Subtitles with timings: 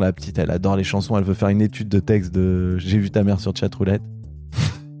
[0.00, 2.98] La petite, elle adore les chansons, elle veut faire une étude de texte de J'ai
[2.98, 4.02] vu ta mère sur chatroulette.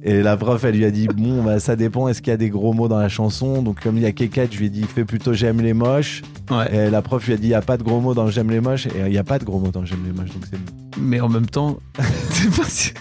[0.02, 2.36] Et la prof, elle lui a dit Bon, bah, ça dépend, est-ce qu'il y a
[2.36, 3.62] des gros mots dans la chanson?
[3.62, 6.22] Donc, comme il y a Kékette, je lui ai dit Fais plutôt J'aime les moches.
[6.50, 6.74] Ouais.
[6.74, 8.50] Et la prof lui a dit Il n'y a pas de gros mots dans J'aime
[8.50, 8.86] les moches.
[8.86, 10.32] Et il n'y a pas de gros mots dans J'aime les moches.
[10.32, 11.78] Donc, c'est Mais en même temps,
[12.30, 12.92] c'est pas si-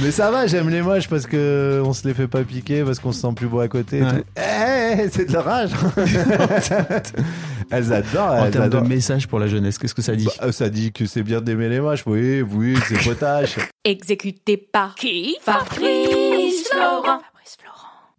[0.00, 2.98] Mais ça va, j'aime les moches parce que on se les fait pas piquer, parce
[2.98, 3.98] qu'on se sent plus beau à côté.
[3.98, 4.10] et Ouais.
[4.12, 4.24] tout.
[4.36, 5.70] Eh, c'est de l'orage.
[7.70, 8.30] elles adorent.
[8.32, 8.88] en elles termes de adorent.
[8.88, 11.68] message pour la jeunesse, qu'est-ce que ça dit Bah, ça dit que c'est bien d'aimer
[11.68, 12.04] les moches.
[12.06, 13.56] Oui, oui, c'est potache.
[13.84, 15.36] Exécuté par qui?
[15.42, 17.20] Fabrice Florent.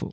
[0.00, 0.12] そ。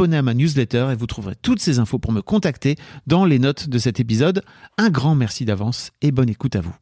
[0.09, 2.75] à ma newsletter et vous trouverez toutes ces infos pour me contacter
[3.07, 4.41] dans les notes de cet épisode.
[4.77, 6.75] Un grand merci d'avance et bonne écoute à vous.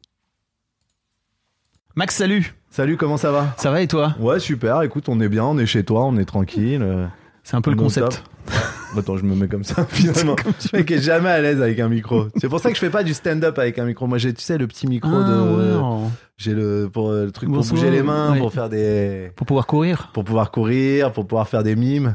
[1.96, 3.52] Max, salut Salut, comment ça va?
[3.58, 4.14] Ça va et toi?
[4.20, 4.80] Ouais, super.
[4.82, 6.80] Écoute, on est bien, on est chez toi, on est tranquille.
[6.82, 7.06] euh,
[7.42, 8.22] C'est un peu le on concept.
[8.96, 10.36] Attends, je me mets comme ça, finalement.
[10.72, 12.26] Le mec est jamais à l'aise avec un micro.
[12.36, 14.06] C'est pour ça que je fais pas du stand-up avec un micro.
[14.06, 15.72] Moi, j'ai, tu sais, le petit micro Ah, de.
[15.74, 16.10] non.
[16.38, 18.38] J'ai le, pour, euh, le truc pour bouger les mains, ouais.
[18.38, 19.30] pour faire des.
[19.36, 20.10] Pour pouvoir courir.
[20.14, 22.14] Pour pouvoir courir, pour pouvoir faire des mimes.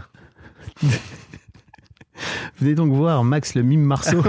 [2.60, 4.24] Venez donc voir Max le mime Marceau.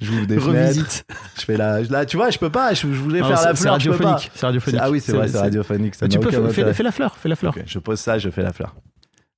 [0.00, 0.68] J'ouvre des fenêtres.
[0.78, 1.04] Revisite.
[1.38, 1.82] Je fais la.
[1.82, 2.74] Là, tu vois, je peux pas.
[2.74, 3.80] Je, je voulais Non, faire la fleur.
[3.80, 4.18] je peux pas.
[4.34, 4.80] C'est radiophonique.
[4.82, 5.94] Ah oui, c'est vrai, c'est radiophonique.
[5.94, 7.54] Ça Mais tu peux fais, fais la fleur, fais la fleur.
[7.66, 8.74] Je pose ça, je fais la fleur.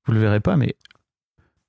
[0.06, 0.74] Vous le verrez pas, mais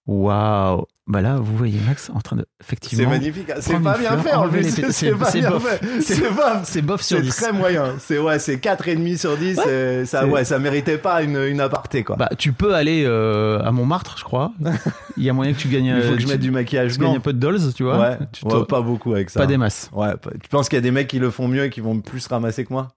[0.08, 0.86] waouh.
[1.06, 2.46] Bah là, vous voyez Max en train de
[2.82, 3.50] C'est magnifique.
[3.50, 3.56] hein.
[3.60, 4.64] C'est pas bien fait en plus.
[4.64, 4.94] C'est pétales.
[4.94, 5.64] C'est- pas c'est bien bof.
[5.68, 5.86] fait.
[6.02, 6.30] C'est- C'est.
[6.64, 7.36] C'est bof sur C'est 10.
[7.36, 7.96] très moyen.
[8.00, 9.60] C'est ouais, c'est 4,5 sur 10.
[9.62, 12.16] c'est- Ça, C'est- ouais, ça méritait pas une, une aparté quoi.
[12.16, 14.54] Bah, tu peux aller euh, à Montmartre, je crois.
[15.18, 15.88] Il y a moyen que tu gagnes.
[15.98, 17.84] Il faut euh, que je mette du maquillage tu gagnes un peu de dolls, tu
[17.84, 18.00] vois.
[18.00, 19.42] Ouais, Tu ouais, pas beaucoup avec ça.
[19.42, 19.90] pas des masses.
[19.92, 22.00] Ouais, tu penses qu'il y a des mecs qui le font mieux et qui vont
[22.00, 22.88] plus ramasser que moi?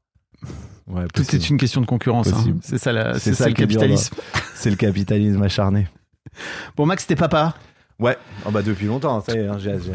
[0.89, 2.29] Ouais, Tout est une question de concurrence.
[2.29, 2.45] hein.
[2.63, 4.15] C'est ça, la- C'est c'est ça ça le capitalisme.
[4.55, 5.89] C'est le capitalisme acharné.
[6.77, 7.57] Bon, Max, t'es papa.
[7.99, 9.93] Ouais, oh bah depuis longtemps, ça y est, hein, j'ai- j'ai-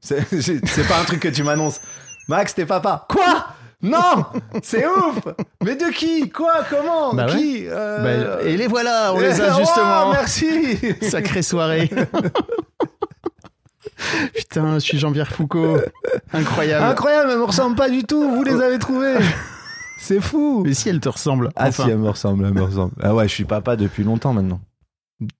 [0.00, 1.80] c'est j'ai- c'est pas un truc que tu m'annonces.
[2.28, 3.06] Max, t'es papa.
[3.08, 3.46] Quoi?
[3.82, 4.24] Non
[4.62, 5.18] C'est ouf
[5.64, 6.30] Mais de qui?
[6.30, 6.52] Quoi?
[6.70, 7.12] Comment?
[7.14, 7.32] Bah ouais.
[7.32, 10.12] Qui Euh, Bah, et les voilà, on les a oh, justement.
[10.12, 11.90] merci Sacrée soirée.
[14.34, 15.78] Putain, je suis Jean-Pierre Foucault.
[16.32, 16.84] Incroyable.
[16.84, 19.16] Incroyable, elle me ressemble pas du tout, vous les avez trouvés
[19.98, 21.50] C'est fou Mais si elle te ressemble.
[21.56, 22.92] Ah enfin, si, elle me ressemble, elle me ressemble.
[23.02, 24.60] Ah ouais, je suis papa depuis longtemps maintenant.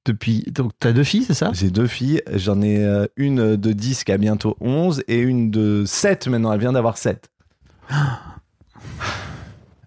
[0.05, 0.43] Depuis.
[0.51, 1.51] Donc, t'as deux filles, c'est ça?
[1.53, 5.51] J'ai deux filles, j'en ai euh, une de 10 qui a bientôt 11 et une
[5.51, 7.31] de 7 maintenant, elle vient d'avoir 7.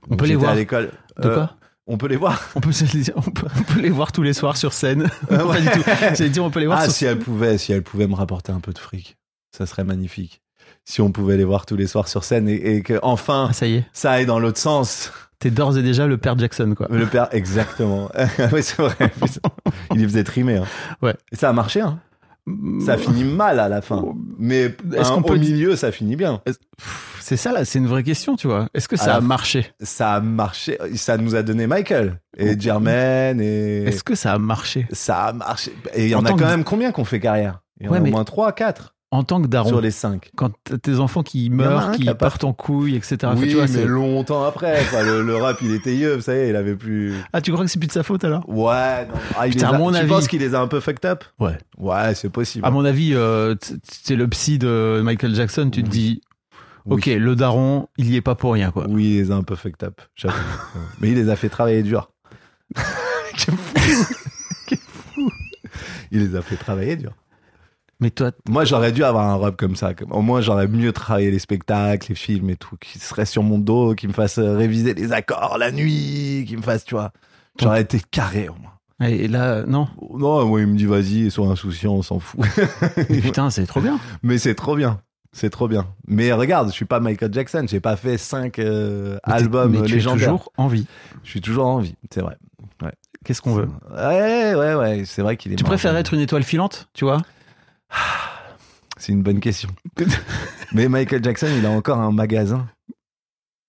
[0.09, 0.51] On peut les voir.
[0.51, 0.91] à l'école.
[1.21, 1.45] De Euh,
[1.87, 4.33] On peut les voir on peut, les- on, peut, on peut les voir tous les
[4.33, 5.03] soirs sur scène.
[5.31, 5.61] Euh, Pas ouais.
[5.61, 5.81] du tout.
[6.15, 8.15] J'allais dire, on peut les voir Ah, sur si elle pouvait, si elle pouvait me
[8.15, 9.17] rapporter un peu de fric,
[9.55, 10.41] ça serait magnifique.
[10.83, 13.53] Si on pouvait les voir tous les soirs sur scène et, et que enfin Ah,
[13.53, 13.85] ça y est.
[13.93, 15.11] ça aille dans l'autre sens.
[15.39, 16.87] T'es d'ores et déjà le père Jackson, quoi.
[16.89, 18.09] Le père, exactement.
[18.53, 18.95] oui, c'est vrai.
[19.93, 20.57] Il les faisait trimer.
[20.57, 20.65] hein.
[21.01, 21.15] Ouais.
[21.31, 21.81] Et ça a marché.
[21.81, 21.99] Hein.
[22.85, 24.05] Ça finit mal à la fin.
[24.37, 24.65] Mais
[24.95, 26.41] Est-ce hein, qu'on peut au milieu, ça finit bien.
[27.19, 28.67] C'est ça là, c'est une vraie question, tu vois.
[28.75, 29.65] Est-ce que ça À a marché?
[29.81, 30.77] Ça a marché.
[30.95, 34.85] Ça nous a donné Michael et Jermaine et Est-ce que ça a marché?
[34.91, 35.73] Ça a marché.
[35.95, 37.61] Et il y en, En a quand que- même combien qu'on fait carrière?
[37.79, 39.81] Il y en Ouais, a au mais- moins 3, 4 En tant que daron, sur
[39.81, 40.31] les 5.
[40.35, 40.51] quand
[40.81, 43.17] tes enfants qui meurent, qui partent en couille, etc.
[43.37, 44.83] Oui, tu vois, mais c'est- longtemps après.
[44.89, 45.03] quoi.
[45.03, 47.13] le, le rap, il était yeux, ça y est, il avait plus.
[47.33, 48.47] Ah, tu crois que c'est plus de sa faute alors?
[48.49, 49.13] Ouais, non.
[49.37, 50.79] Ah, il Putain, les a- à mon tu avis- penses qu'il les a un peu
[50.79, 51.23] fucked up?
[51.39, 51.57] Ouais.
[51.77, 52.65] Ouais, c'est possible.
[52.65, 55.69] À mon avis, euh, c'est le psy de Michael Jackson.
[55.71, 56.21] Tu te dis,
[56.85, 56.95] Oui.
[56.97, 58.85] ok, le daron, il y est pas pour rien, quoi.
[58.89, 60.01] Oui, il les a un peu fucked up.
[60.99, 62.11] Mais il les a fait travailler dur.
[66.11, 67.11] Il les a fait travailler dur.
[68.01, 69.91] Mais toi, Moi, j'aurais dû avoir un rap comme ça.
[70.11, 73.57] Au moins, j'aurais mieux travaillé les spectacles, les films et tout, qui serait sur mon
[73.57, 77.11] dos, qui me fasse euh, réviser les accords la nuit, qui me fasse, tu vois.
[77.59, 79.07] J'aurais été carré au moins.
[79.09, 79.87] et là, non?
[80.13, 82.41] Non, moi, il me dit, vas-y, sois insouciant, on s'en fout.
[83.07, 83.97] Putain, c'est trop bien.
[84.23, 84.99] Mais c'est trop bien.
[85.31, 85.85] C'est trop bien.
[86.07, 89.71] Mais regarde, je suis pas Michael Jackson, j'ai pas fait cinq euh, Mais t'es- albums
[89.73, 90.29] mais tu légendaires.
[90.29, 90.85] toujours en vie.
[91.23, 92.37] Je suis toujours en vie, c'est vrai.
[93.25, 93.67] Qu'est-ce qu'on veut?
[93.91, 97.21] Ouais, ouais, ouais, c'est vrai qu'il est Tu préfères être une étoile filante, tu vois?
[98.97, 99.69] C'est une bonne question.
[100.73, 102.67] Mais Michael Jackson, il a encore un magasin.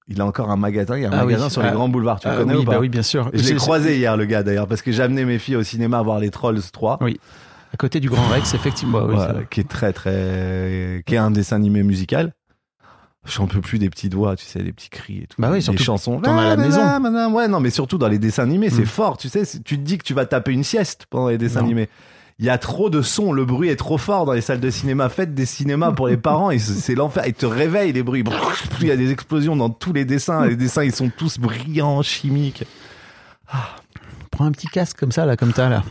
[0.08, 1.32] Il a encore un magasin, il y a un Ah oui.
[1.32, 1.72] magasin sur les Ah.
[1.72, 2.20] grands boulevards.
[2.20, 3.28] Tu le Ah connais oui, ou pas bah oui, bien sûr.
[3.32, 5.64] Je l'ai J'ai- croisé hier, le gars, d'ailleurs, parce que j'ai amené mes filles au
[5.64, 6.98] cinéma voir les Trolls 3.
[7.00, 7.18] Oui,
[7.74, 9.00] À côté du Grand Rex, effectivement.
[9.04, 9.46] oui, Ouais, vrai.
[9.50, 11.02] qui est très, très.
[11.06, 12.32] qui est un dessin animé musical.
[13.24, 15.42] J'en peux plus des petites voix, tu sais, des petits cris et tout.
[15.42, 16.20] Bah oui, des surtout chansons.
[16.20, 17.00] t'en as à la maison.
[17.00, 17.34] maison.
[17.34, 18.86] Ouais, non, mais surtout dans les dessins animés, c'est Mm.
[18.86, 19.42] fort, tu sais.
[19.64, 21.66] Tu te dis que tu vas taper une sieste pendant les dessins Non.
[21.66, 21.88] animés.
[22.38, 24.68] Il y a trop de sons, le bruit est trop fort dans les salles de
[24.68, 25.08] cinéma.
[25.08, 27.24] Faites des cinémas pour les parents, et c'est l'enfer.
[27.26, 28.22] Ils te réveillent les bruits.
[28.82, 30.44] Il y a des explosions dans tous les dessins.
[30.46, 32.64] Les dessins, ils sont tous brillants, chimiques.
[34.30, 35.82] Prends un petit casque comme ça, là, comme t'as, là.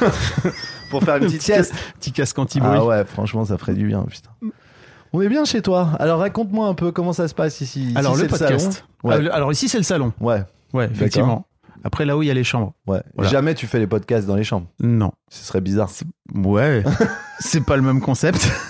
[0.90, 1.74] Pour faire une petite sieste.
[2.00, 2.78] Petit casque anti-bruit.
[2.80, 4.30] Ah ouais, franchement, ça ferait du bien, putain.
[5.12, 5.90] On est bien chez toi.
[5.98, 7.92] Alors raconte-moi un peu comment ça se passe ici.
[7.96, 8.84] Alors, Ici, le podcast.
[9.02, 9.14] Ouais.
[9.16, 10.12] Ah, le- alors, ici, c'est le salon.
[10.20, 11.44] Ouais, Ouais, effectivement.
[11.84, 12.74] Après, là où il y a les chambres.
[12.86, 13.02] ouais.
[13.14, 13.30] Voilà.
[13.30, 14.66] Jamais tu fais les podcasts dans les chambres.
[14.80, 15.12] Non.
[15.30, 15.90] Ce serait bizarre.
[16.34, 16.82] Ouais.
[17.40, 18.50] c'est pas le même concept.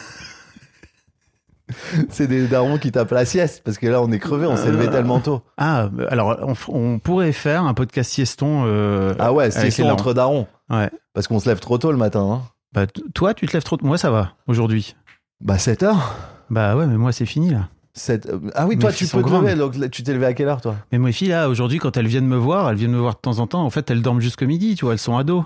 [2.09, 4.73] C'est des darons qui tapent la sieste parce que là on est crevé, on s'est
[4.73, 4.91] levé Euh.
[4.91, 5.43] tellement tôt.
[5.57, 6.37] Ah, alors,
[6.69, 8.65] on, pourrait faire un podcast sieston.
[8.67, 9.91] euh, Ah ouais, darons.
[9.91, 10.47] entre darons.
[10.69, 10.91] Ouais.
[11.15, 12.23] Parce qu'on se lève trop tôt le matin.
[12.29, 12.43] Hein.
[12.73, 13.77] Bah, toi, tu te lèves trop.
[13.83, 14.97] Moi, ça va, aujourd'hui.
[15.41, 16.17] Bah 7 heures.
[16.51, 17.69] Bah ouais, mais moi, c'est fini, là.
[17.95, 18.29] 7...
[18.55, 19.45] Ah oui, Mes toi tu peux te grandes.
[19.45, 20.77] lever, donc tu t'es levé à quelle heure toi?
[20.93, 23.21] Mais mes filles, là, aujourd'hui, quand elles viennent me voir, elles viennent me voir de
[23.21, 23.65] temps en temps.
[23.65, 25.45] En fait, elles dorment jusqu'au midi, tu vois, elles sont ados.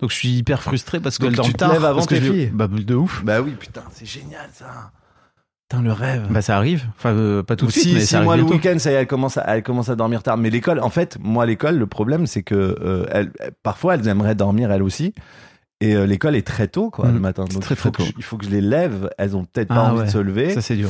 [0.00, 1.72] Donc, je suis hyper frustré parce qu'elles tu dorment te tard.
[1.72, 2.50] lèves avant parce que tes je- filles?
[2.52, 3.24] Bah, de ouf.
[3.24, 4.90] Bah oui, putain, c'est génial ça.
[5.68, 6.26] Putain, le rêve.
[6.30, 6.84] Bah, ça arrive.
[6.98, 8.90] Enfin, euh, pas tout de suite, si, mais si ça arrive moi le week-end, ça
[8.90, 10.36] y est, elle commence, à, elle commence à dormir tard.
[10.36, 13.24] Mais l'école, en fait, moi l'école, le problème c'est que euh,
[13.64, 15.12] parfois elles aimeraient dormir elles aussi.
[15.80, 17.44] Et euh, l'école est très tôt, quoi, le matin.
[17.48, 18.14] C'est Donc très, il, faut très que tôt.
[18.14, 19.10] je, il faut que je les lève.
[19.18, 20.06] Elles ont peut-être pas Ah envie ouais.
[20.06, 20.50] de se lever.
[20.54, 20.88] Ça, c'est dur.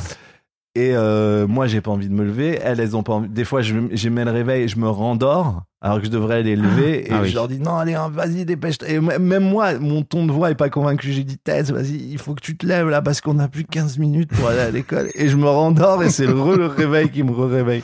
[0.79, 2.59] Et euh, moi, j'ai pas envie de me lever.
[2.63, 3.29] Elles, elles ont pas envie.
[3.31, 6.43] Des fois, je, j'ai mis le réveil et je me rendors alors que je devrais
[6.43, 7.09] les lever.
[7.09, 7.31] et Ah oui.
[7.31, 8.87] je leur dis non, allez, hein, vas-y, dépêche-toi.
[8.91, 11.13] Et même moi, mon ton de voix est pas convaincu.
[11.13, 13.65] J'ai dit Tess, vas-y, il faut que tu te lèves là parce qu'on a plus
[13.65, 15.09] 15 minutes pour aller à l'école.
[15.15, 17.83] Et je me rendors et c'est le, le réveil qui me réveille.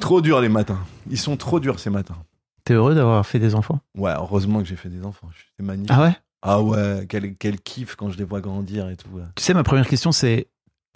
[0.00, 0.78] Trop dur les matins.
[1.10, 2.16] Ils sont trop durs ces matins.
[2.64, 3.80] T'es heureux d'avoir fait des enfants?
[3.96, 5.28] Ouais, heureusement que j'ai fait des enfants.
[5.58, 5.90] C'est magnifique.
[5.94, 6.12] Ah ouais?
[6.42, 9.08] Ah ouais, quel, quel kiff quand je les vois grandir et tout.
[9.34, 10.46] Tu sais, ma première question, c'est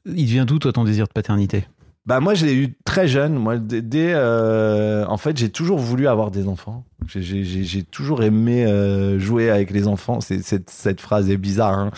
[0.06, 1.64] il vient d'où, toi, ton désir de paternité?
[2.06, 3.32] Bah moi je l'ai eu très jeune.
[3.34, 6.84] Moi dès, dès, euh, en fait j'ai toujours voulu avoir des enfants.
[7.06, 10.20] J'ai- J'ai toujours aimé euh, jouer avec les enfants.
[10.20, 11.90] C'est cette, cette phrase est bizarre, hein.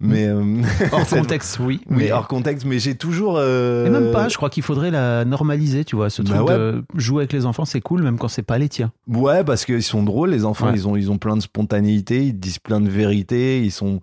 [0.00, 0.62] mais euh,
[0.92, 1.80] Hors contexte, oui.
[1.90, 2.10] oui mais...
[2.12, 2.64] hors contexte.
[2.64, 3.36] Mais j'ai toujours.
[3.36, 6.48] euh, Et même pas, je crois qu'il faudrait la normaliser, tu vois, ce Bah truc
[6.48, 6.56] ouais.
[6.56, 8.92] de jouer avec les enfants, c'est cool, même quand c'est pas les tiens.
[9.08, 10.68] Ouais, parce qu'ils sont drôles les enfants.
[10.68, 10.74] Ouais.
[10.74, 12.24] Ils ont ils ont plein de spontanéité.
[12.28, 13.62] Ils disent plein de vérités.
[13.62, 14.00] Ils sont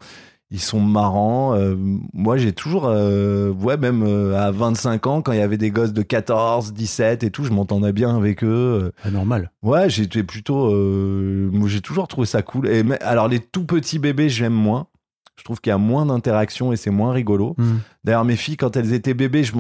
[0.50, 1.56] ils sont marrants.
[1.56, 1.75] Euh,
[2.13, 5.72] moi, j'ai toujours, euh, ouais, même euh, à 25 ans, quand il y avait des
[5.72, 8.92] gosses de 14, 17 et tout, je m'entendais bien avec eux.
[9.04, 9.51] Pas normal.
[9.62, 10.72] Ouais, j'étais plutôt.
[11.51, 12.68] moi, j'ai toujours trouvé ça cool.
[12.70, 14.88] Et mais- alors, les tout petits bébés, j'aime moins.
[15.36, 17.54] Je trouve qu'il y a moins d'interaction et c'est moins rigolo.
[17.58, 17.77] Hmm.
[18.04, 19.54] D'ailleurs, mes filles, quand elles étaient bébés, je,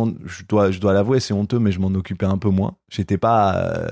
[0.49, 2.75] dois, je dois l'avouer, c'est honteux, mais je m'en occupais un peu moins.
[2.89, 3.91] J'étais pas,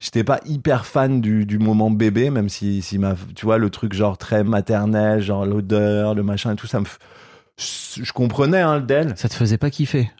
[0.00, 3.70] j'étais pas hyper fan du, du moment bébé, même si, si ma, tu vois, le
[3.70, 6.86] truc genre très maternel, genre l'odeur, le machin et tout, ça me,
[7.58, 9.14] je, comprenais hein, le d'elle.
[9.16, 10.10] Ça te faisait pas kiffer?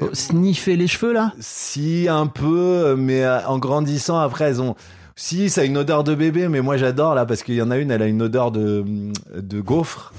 [0.00, 1.32] Oh, Sniffer les cheveux, là?
[1.40, 4.74] Si, un peu, mais euh, en grandissant, après, elles ont.
[5.14, 7.70] Si, ça a une odeur de bébé, mais moi j'adore là, parce qu'il y en
[7.70, 8.84] a une, elle a une odeur de,
[9.34, 10.12] de gaufre.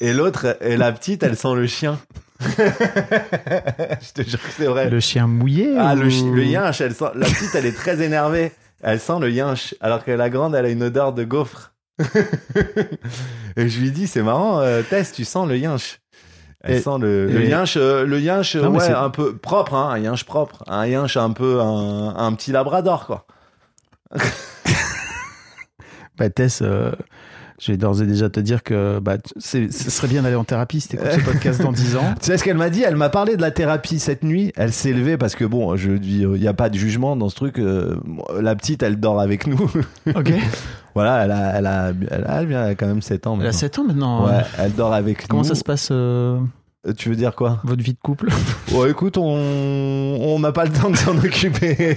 [0.00, 1.98] Et l'autre, et la petite, elle sent le chien.
[4.00, 4.88] Je te jure que c'est vrai.
[4.90, 7.76] Le chien mouillé Ah, ou- le, chi- le yinche, elle sent, la petite, elle est
[7.76, 8.52] très énervée.
[8.82, 9.74] Elle sent le yinche.
[9.80, 11.72] Alors que la grande, elle a une odeur de gaufre.
[13.56, 16.00] et je lui dis, c'est marrant, euh, Tess, tu sens le yinche.
[16.62, 19.90] Elle Et- sent le, le yinche, euh, le yinche, Non, ouais, un peu propre, hein,
[19.92, 23.26] un yinche propre, un yinche un peu, un, un petit labrador, quoi.
[26.18, 26.92] Bah, Tess, euh,
[27.60, 30.80] je vais d'ores et déjà te dire que bah, ce serait bien d'aller en thérapie
[30.80, 32.14] si t'écoutes ce podcast dans 10 ans.
[32.20, 32.82] Tu sais ce qu'elle m'a dit?
[32.82, 34.52] Elle m'a parlé de la thérapie cette nuit.
[34.56, 37.28] Elle s'est levée parce que bon, je dis, il n'y a pas de jugement dans
[37.28, 37.58] ce truc.
[37.58, 37.96] euh,
[38.40, 39.70] la petite, elle dort avec nous.
[40.14, 40.32] Ok.
[40.94, 43.44] voilà, elle a, elle a, elle a, elle a quand même 7 ans Elle a
[43.46, 43.58] maintenant.
[43.58, 44.26] 7 ans maintenant.
[44.26, 45.48] Ouais, elle dort avec Comment nous.
[45.48, 46.38] ça se passe, euh, Euh,
[46.96, 47.60] Tu veux dire quoi?
[47.64, 48.28] Votre vie de couple
[48.72, 49.22] Bon, écoute, on
[50.22, 51.96] on n'a pas le temps de s'en occuper.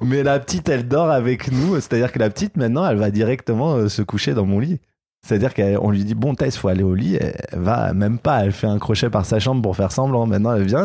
[0.00, 1.74] Mais la petite, elle dort avec nous.
[1.76, 4.78] C'est-à-dire que la petite, maintenant, elle va directement euh, se coucher dans mon lit.
[5.26, 7.16] C'est-à-dire qu'on lui dit, bon, Tess, faut aller au lit.
[7.16, 8.44] Elle va même pas.
[8.44, 10.26] Elle fait un crochet par sa chambre pour faire semblant.
[10.26, 10.84] Maintenant, elle vient.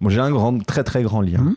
[0.00, 1.36] Bon, j'ai un grand, très, très grand lit.
[1.36, 1.42] hein.
[1.44, 1.56] Mhm.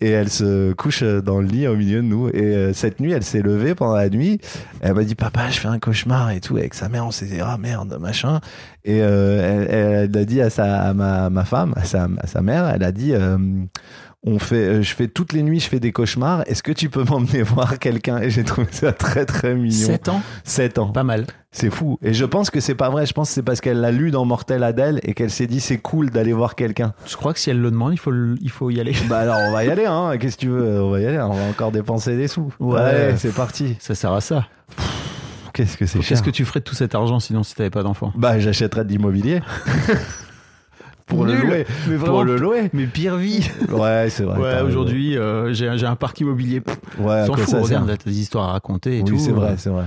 [0.00, 2.28] Et elle se couche dans le lit au milieu de nous.
[2.28, 4.40] Et euh, cette nuit, elle s'est levée pendant la nuit.
[4.82, 6.58] Elle m'a dit, papa, je fais un cauchemar et tout.
[6.58, 8.40] Avec sa mère, on s'est dit, ah merde, machin.
[8.84, 12.68] Et euh, elle, a dit à, sa, à ma, femme, à sa, à sa mère,
[12.68, 13.38] elle a dit, euh,
[14.26, 16.42] on fait, euh, je fais toutes les nuits, je fais des cauchemars.
[16.46, 18.18] Est-ce que tu peux m'emmener voir quelqu'un?
[18.18, 19.86] Et j'ai trouvé ça très très mignon.
[19.86, 20.22] 7 ans?
[20.44, 20.88] 7 ans.
[20.88, 21.26] Pas mal.
[21.52, 21.98] C'est fou.
[22.02, 23.06] Et je pense que c'est pas vrai.
[23.06, 25.60] Je pense que c'est parce qu'elle l'a lu dans Mortel Adèle et qu'elle s'est dit
[25.60, 26.92] c'est cool d'aller voir quelqu'un.
[27.06, 28.92] Je crois que si elle le demande, il faut, il faut y aller.
[29.08, 30.18] Bah alors on va y aller, hein.
[30.18, 30.82] Qu'est-ce que tu veux?
[30.82, 31.18] On va y aller.
[31.18, 32.52] On va encore dépenser des sous.
[32.58, 33.14] Ouais.
[33.16, 33.76] C'est parti.
[33.78, 34.46] Ça sert à ça.
[35.52, 37.82] Qu'est-ce que c'est Qu'est-ce que tu ferais de tout cet argent sinon si t'avais pas
[37.82, 38.12] d'enfant?
[38.16, 39.40] Bah j'achèterais de l'immobilier.
[41.06, 41.66] Pour le louer.
[41.88, 42.70] Mais Pour le louer.
[42.72, 43.48] mais pire vie.
[43.70, 44.38] Ouais, c'est vrai.
[44.38, 46.60] Ouais, aujourd'hui, euh, j'ai un- parc immobilier.
[46.60, 49.50] Pff, Ouais, S'en fout, ça regarde, t'as des histoires à raconter et Oui, c'est vrai,
[49.50, 49.84] euh, c'est vrai.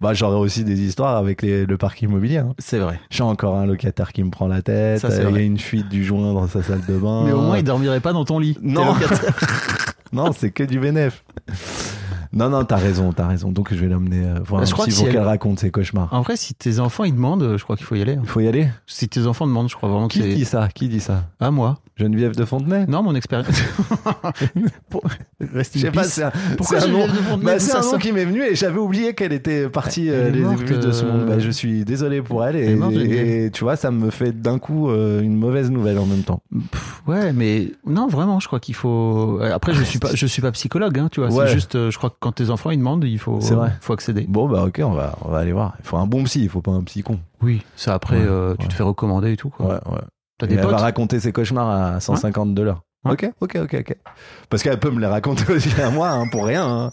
[0.00, 2.38] Bah j'aurais aussi des histoires avec les- le parc immobilier.
[2.38, 2.54] hein.
[2.58, 2.98] C'est vrai.
[3.10, 4.98] J'ai encore un locataire qui me prend la tête.
[4.98, 7.22] Ça, Il y a une fuite du joint dans sa salle de bain.
[7.24, 8.58] Mais au moins, il dormirait pas dans ton lit.
[8.62, 8.94] Non.
[10.14, 11.24] Non, c'est que du bénéf.
[12.32, 13.50] Non, non, t'as raison, t'as raison.
[13.52, 15.12] Donc je vais l'emmener euh, voir Bah, un je crois petit que pour si elle-
[15.18, 16.08] qu'elle raconte ses cauchemars.
[16.12, 18.14] En vrai, si tes enfants ils demandent, je crois qu'il faut y aller.
[18.14, 18.20] hein.
[18.22, 18.68] Il faut y aller.
[18.86, 20.34] Si tes enfants demandent, je crois vraiment que Qui c'est.
[20.34, 20.68] dit ça?
[20.74, 21.24] Qui dit ça?
[21.40, 22.86] Ah, moi Geneviève de Fontenay?
[22.88, 23.48] Non, mon expérience.
[24.90, 25.02] Pour-
[25.52, 26.10] Reste Je sais in pas, peace.
[26.12, 27.90] c'est un, Pourquoi c'est un nom, Geneviève de Fontenay bah, D'où c'est ça un nom
[27.90, 30.64] sort qui m'est venu et j'avais oublié qu'elle était partie Elle euh, est les morte,
[30.64, 31.20] de ce monde.
[31.22, 33.26] euh, Bah, je suis désolé pour elle est et, morte, Geneviève.
[33.46, 36.42] et tu vois, ça me fait d'un coup euh, une mauvaise nouvelle en même temps.
[37.06, 39.38] Ouais, mais non, vraiment, je crois qu'il faut.
[39.40, 41.30] euh, Après, je suis pas, je suis pas psychologue, hein, tu vois.
[41.30, 41.46] Ouais.
[41.46, 43.72] C'est juste, euh, je crois que quand tes enfants ils demandent, il faut, vrai.
[43.80, 44.24] faut accéder.
[44.28, 45.74] Bon, bah ok, on va, on va aller voir.
[45.80, 47.18] Il faut un bon psy, il faut pas un psy con.
[47.42, 48.68] Oui, ça après, Ouais, euh, tu ouais.
[48.68, 49.50] te fais recommander et tout.
[49.50, 49.66] Quoi.
[49.66, 50.46] Ouais, ouais.
[50.48, 52.82] Des elle potes va raconter ses cauchemars à 150 dollars.
[53.04, 53.12] Ouais.
[53.12, 53.96] Ok, ok, ok, ok.
[54.48, 56.64] Parce qu'elle peut me les raconter aussi à moi, hein, pour rien.
[56.66, 56.92] hein.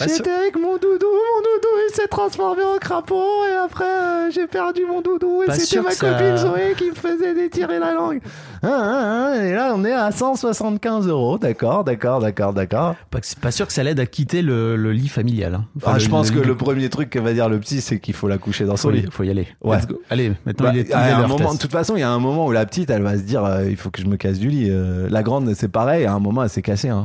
[0.00, 4.30] Bah, J'étais avec mon doudou, mon doudou il s'est transformé en crapaud et après euh,
[4.30, 7.92] j'ai perdu mon doudou et c'était ma ça- copine Zoé qui me faisait détirer la
[7.92, 8.20] langue.
[8.62, 12.94] Hein, hein, hein, et là on est à 175 euros, d'accord, d'accord, d'accord, d'accord.
[13.10, 15.54] Pas, pas sûr que ça l'aide à quitter le, le lit familial.
[15.54, 15.64] hein.
[15.76, 18.14] Enfin, Ah, je pense que le premier truc que va dire le psy c'est qu'il
[18.14, 19.00] faut la coucher dans son lit.
[19.06, 19.48] y- faut y aller.
[19.62, 19.78] Ouais.
[20.10, 22.10] Allez, maintenant Bah, il est, il à un moment, de toute façon, il y a
[22.10, 24.16] un moment où la petite, elle va se dire, euh, il faut que je me
[24.16, 24.68] casse du lit.
[24.70, 26.04] Euh, la grande, c'est pareil.
[26.06, 26.88] À un moment, elle s'est cassée.
[26.88, 27.04] Hein.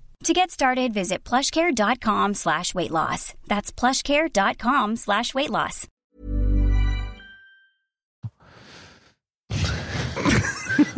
[0.25, 3.33] To get started, visit plushcare.com slash weight loss.
[3.47, 5.87] That's plushcare.com slash weight loss.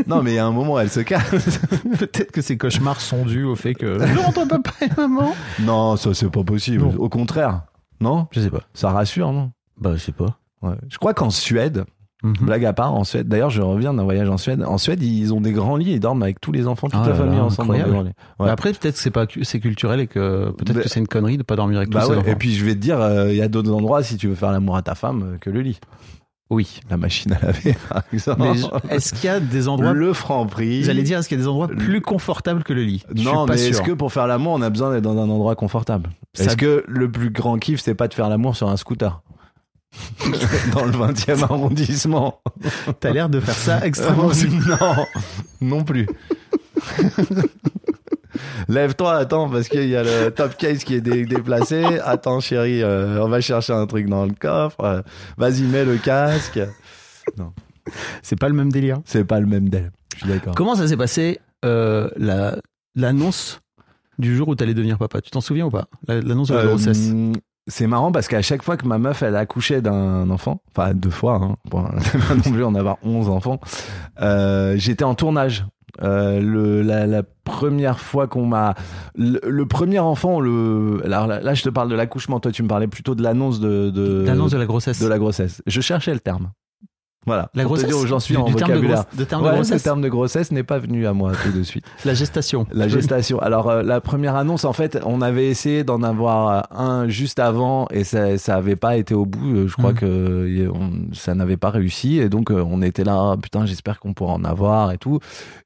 [0.07, 1.29] Non, mais il y a un moment, elle se casse.
[1.99, 3.97] Peut-être que ces cauchemars sont dus au fait que.
[4.13, 5.35] Non, ton papa et maman.
[5.59, 6.83] non, ça, c'est pas possible.
[6.83, 6.95] Non.
[6.97, 7.63] Au contraire.
[7.99, 8.27] Non?
[8.31, 8.61] Je sais pas.
[8.73, 9.51] Ça rassure, non?
[9.77, 10.39] Bah, je sais pas.
[10.61, 10.75] Ouais.
[10.89, 11.85] Je crois qu'en Suède,
[12.23, 12.33] Mhm.
[12.41, 14.63] blague à part, en Suède, d'ailleurs, je reviens d'un voyage en Suède.
[14.63, 17.09] En Suède, ils ont des grands lits, ils dorment avec tous les enfants, toute Ah
[17.09, 17.71] la famille là, ensemble.
[17.71, 17.83] Ouais.
[18.39, 21.07] Mais Après, peut-être que c'est pas c'est culturel et que peut-être Bah- que c'est une
[21.07, 22.29] connerie de pas dormir avec Bah tous ses ouais, enfants.
[22.31, 24.35] et puis je vais te dire, euh, il y a d'autres endroits si tu veux
[24.35, 25.79] faire l'amour à ta femme euh, que le lit.
[26.49, 26.79] oui.
[26.89, 28.43] La machine à laver, par exemple.
[28.89, 30.83] Est-ce qu'il y a des endroits le franc prix.
[30.83, 33.03] J'allais dire, est-ce qu'il y a des endroits plus confortables que le lit?
[33.13, 35.17] Je suis Non, pas mais est-ce que pour faire l'amour, on a besoin d'être dans
[35.17, 36.09] un endroit confortable?
[36.33, 39.21] Ça- Est-ce que le plus grand kiff, c'est pas de faire l'amour sur un scooter?
[40.73, 42.41] dans le 20e arrondissement.
[42.99, 44.29] T'as l'air de faire ça extrêmement.
[44.67, 45.05] non,
[45.61, 46.07] non plus.
[48.67, 51.83] Lève-toi, attends, parce qu'il y a le top case qui est dé- déplacé.
[52.03, 54.79] Attends, chérie, euh, on va chercher un truc dans le coffre.
[54.81, 55.01] Euh,
[55.37, 56.59] Vas-y, mets le casque.
[58.21, 58.99] C'est pas le même délire.
[59.05, 59.91] C'est pas le même d'elle.
[60.15, 60.55] Je suis d'accord.
[60.55, 62.55] Comment ça s'est passé euh, la-
[62.95, 63.59] l'annonce
[64.17, 65.21] du jour où t'allais devenir papa?
[65.21, 65.85] Tu t'en souviens ou pas?
[66.07, 67.11] La- L'annonce de la Euh, grossesse.
[67.67, 71.09] C'est marrant parce qu'à chaque fois que ma meuf elle accouchait d'un enfant, enfin deux
[71.09, 71.91] fois, hein, pas
[72.35, 73.59] non plus en avoir 11 enfants,
[74.21, 75.65] euh, j'étais en tournage.
[76.01, 78.73] Euh, le, la, la première fois qu'on m'a
[79.13, 82.63] le, le premier enfant le alors là, là, je te parle de l'accouchement toi tu
[82.63, 84.99] me parlais plutôt de l'annonce de de, L'annonce de la grossesse.
[84.99, 86.49] de la grossesse je cherchais le terme
[87.25, 88.77] voilà La pour te grossesse dire où j'en suis Du- en du terme de
[89.17, 89.83] de terme de ouais, grossesse.
[89.83, 92.65] terme de grossesse n'est pas venu à moi tout de suite La gestation.
[92.71, 93.39] la gestation.
[93.39, 97.87] Alors euh, la première annonce, en fait, on avait essayé d'en avoir un juste avant
[97.91, 99.67] et ça, ça avait pas été au bout.
[99.67, 99.97] Je crois Mhm.
[99.97, 103.99] que on- ça n'avait pas réussi et donc euh, on était là, Ah, putain, j'espère
[103.99, 105.19] qu'on pourra en avoir et tout.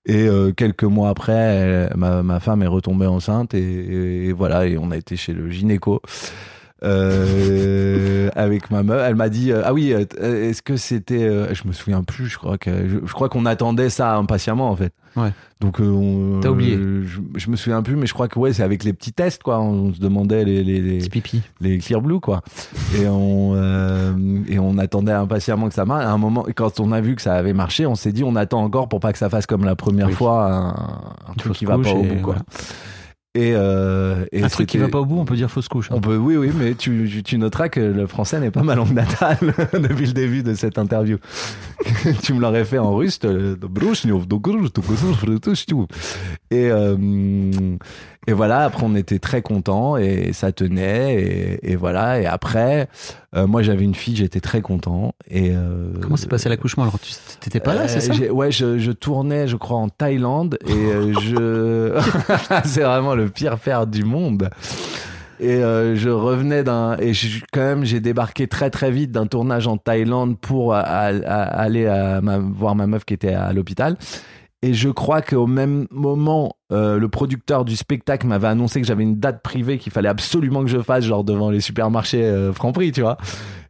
[0.05, 4.33] Et euh, quelques mois après, elle- ma, ma femme est retombée enceinte et, et- et
[4.33, 6.01] voilà et on a été chez le gynéco.
[6.83, 11.53] Euh, avec ma meuf, elle m'a dit euh, ah oui euh, est-ce que c'était euh,
[11.53, 14.75] je me souviens plus je crois que je, je crois qu'on attendait ça impatiemment en
[14.75, 15.31] fait Ouais.
[15.61, 16.75] donc euh, on- T'as oublié.
[16.75, 19.13] euh, je, je me souviens plus mais je crois que ouais c'est avec les petits
[19.13, 21.41] tests quoi on se demandait les les, les, pipi.
[21.59, 22.43] les clear blue quoi
[22.95, 24.13] et on euh,
[24.47, 27.23] et on attendait impatiemment que ça marche à un moment quand on a vu que
[27.23, 29.65] ça avait marché on s'est dit on attend encore pour pas que ça fasse comme
[29.65, 30.13] la première Oui.
[30.13, 32.41] fois un, un truc qui va pas au bout quoi voilà.
[33.37, 35.91] Et, euh, et Un truc qui va pas au bout, on peut dire fausse couche.
[35.91, 35.95] hein.
[35.97, 38.93] on peut, oui, oui, mais tu, tu, noteras que le français n'est pas ma langue
[38.93, 39.37] natale
[39.73, 41.17] depuis le début de cette interview.
[42.23, 43.19] tu me l'aurais fait en russe.
[46.49, 46.97] Et, euh,
[48.29, 51.15] et voilà, après on était très contents et ça tenait.
[51.15, 52.89] Et, et voilà, et après,
[53.35, 55.13] euh, moi j'avais une fille, j'étais très content.
[55.29, 56.99] Et, euh, Comment s'est passé l'accouchement alors?
[56.99, 58.13] Tu t'étais pas là, euh, c'est ça?
[58.33, 62.01] Ouais, je, je tournais, je crois, en Thaïlande et euh, je.
[62.65, 64.49] c'est vraiment le pire père du monde.
[65.39, 67.11] Et euh, je revenais d'un et
[67.53, 71.87] quand même j'ai débarqué très très vite d'un tournage en Thaïlande pour à- aller
[72.55, 73.97] voir ma meuf qui était à l'hôpital.
[74.63, 79.03] Et je crois qu'au même moment, euh, le producteur du spectacle m'avait annoncé que j'avais
[79.03, 82.91] une date privée qu'il fallait absolument que je fasse, genre devant les supermarchés euh, Franprix,
[82.91, 83.17] tu vois.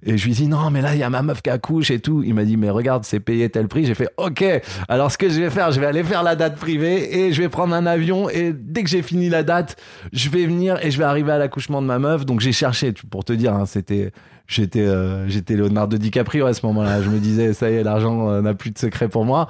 [0.06, 2.00] Et je lui dis non, mais là il y a ma meuf qui accouche et
[2.00, 2.24] tout.
[2.24, 3.86] Il m'a dit mais regarde, c'est payé tel prix.
[3.86, 4.46] J'ai fait ok.
[4.88, 7.42] Alors ce que je vais faire, je vais aller faire la date privée et je
[7.42, 9.76] vais prendre un avion et dès que j'ai fini la date,
[10.14, 12.26] je vais venir et je vais arriver à l'accouchement de ma meuf.
[12.26, 14.14] Donc j'ai cherché pour te dire, hein, c'était
[14.48, 17.02] j'étais euh, j'étais Leonardo DiCaprio à ce moment-là.
[17.02, 19.50] Je me disais ça y est, l'argent euh, n'a plus de secret pour moi.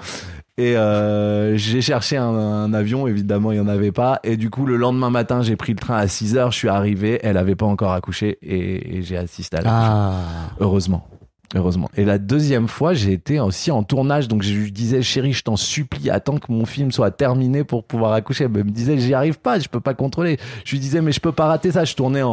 [0.59, 4.19] Et euh, j'ai cherché un, un avion, évidemment, il n'y en avait pas.
[4.23, 6.67] Et du coup, le lendemain matin, j'ai pris le train à 6 heures, je suis
[6.69, 10.13] arrivé, elle avait pas encore accouché et, et j'ai assisté à l'accouchement.
[10.13, 10.49] Ah.
[10.59, 11.07] Heureusement.
[11.55, 11.89] Heureusement.
[11.95, 14.27] Et la deuxième fois, j'ai été aussi en tournage.
[14.27, 17.85] Donc, je lui disais, chérie, je t'en supplie, attends que mon film soit terminé pour
[17.85, 18.43] pouvoir accoucher.
[18.45, 20.37] Elle me disait, j'y arrive pas, je peux pas contrôler.
[20.65, 21.85] Je lui disais, mais je peux pas rater ça.
[21.85, 22.29] Je tournais en,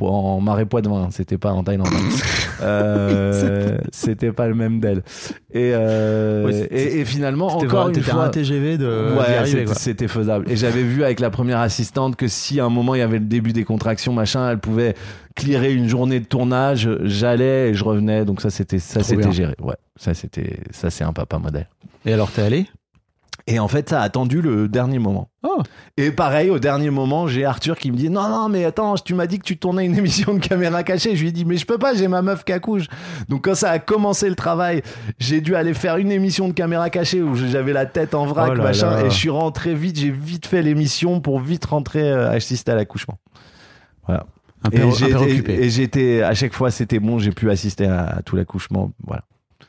[0.00, 1.08] en, en marais poitevin.
[1.10, 1.88] C'était pas en Thaïlande.
[2.62, 5.02] euh, c'était pas le même d'elle.
[5.52, 8.24] Et, euh, Ouais, et, et finalement, encore une fois.
[8.24, 10.50] un TGV de Ouais, c'était faisable.
[10.50, 13.18] Et j'avais vu avec la première assistante que si à un moment il y avait
[13.18, 14.94] le début des contractions, machin, elle pouvait
[15.38, 16.88] clearer une journée de tournage.
[17.02, 18.24] J'allais et je revenais.
[18.24, 19.54] Donc ça, c'était ça, c'était géré.
[19.60, 21.68] Ouais, ça, c'était ça, c'est un papa modèle.
[22.04, 22.66] Et alors t'es allé?
[23.50, 25.30] Et en fait, ça a attendu le dernier moment.
[25.42, 25.62] Oh.
[25.96, 29.14] Et pareil, au dernier moment, j'ai Arthur qui me dit Non, non, mais attends, tu
[29.14, 31.16] m'as dit que tu tournais une émission de caméra cachée.
[31.16, 32.88] Je lui ai dit Mais je peux pas, j'ai ma meuf qui accouche.
[33.30, 34.82] Donc, quand ça a commencé le travail,
[35.18, 38.50] j'ai dû aller faire une émission de caméra cachée où j'avais la tête en vrac,
[38.50, 38.90] Oh là machin.
[38.90, 39.06] là.
[39.06, 42.74] Et je suis rentré vite, j'ai vite fait l'émission pour vite rentrer euh, assister à
[42.74, 43.18] l'accouchement.
[44.06, 44.26] Voilà.
[44.64, 45.52] Un Et peu, un occupé.
[45.54, 48.90] et j'étais, à chaque fois, c'était bon, j'ai pu assister à, à tout l'accouchement.
[49.06, 49.22] Voilà.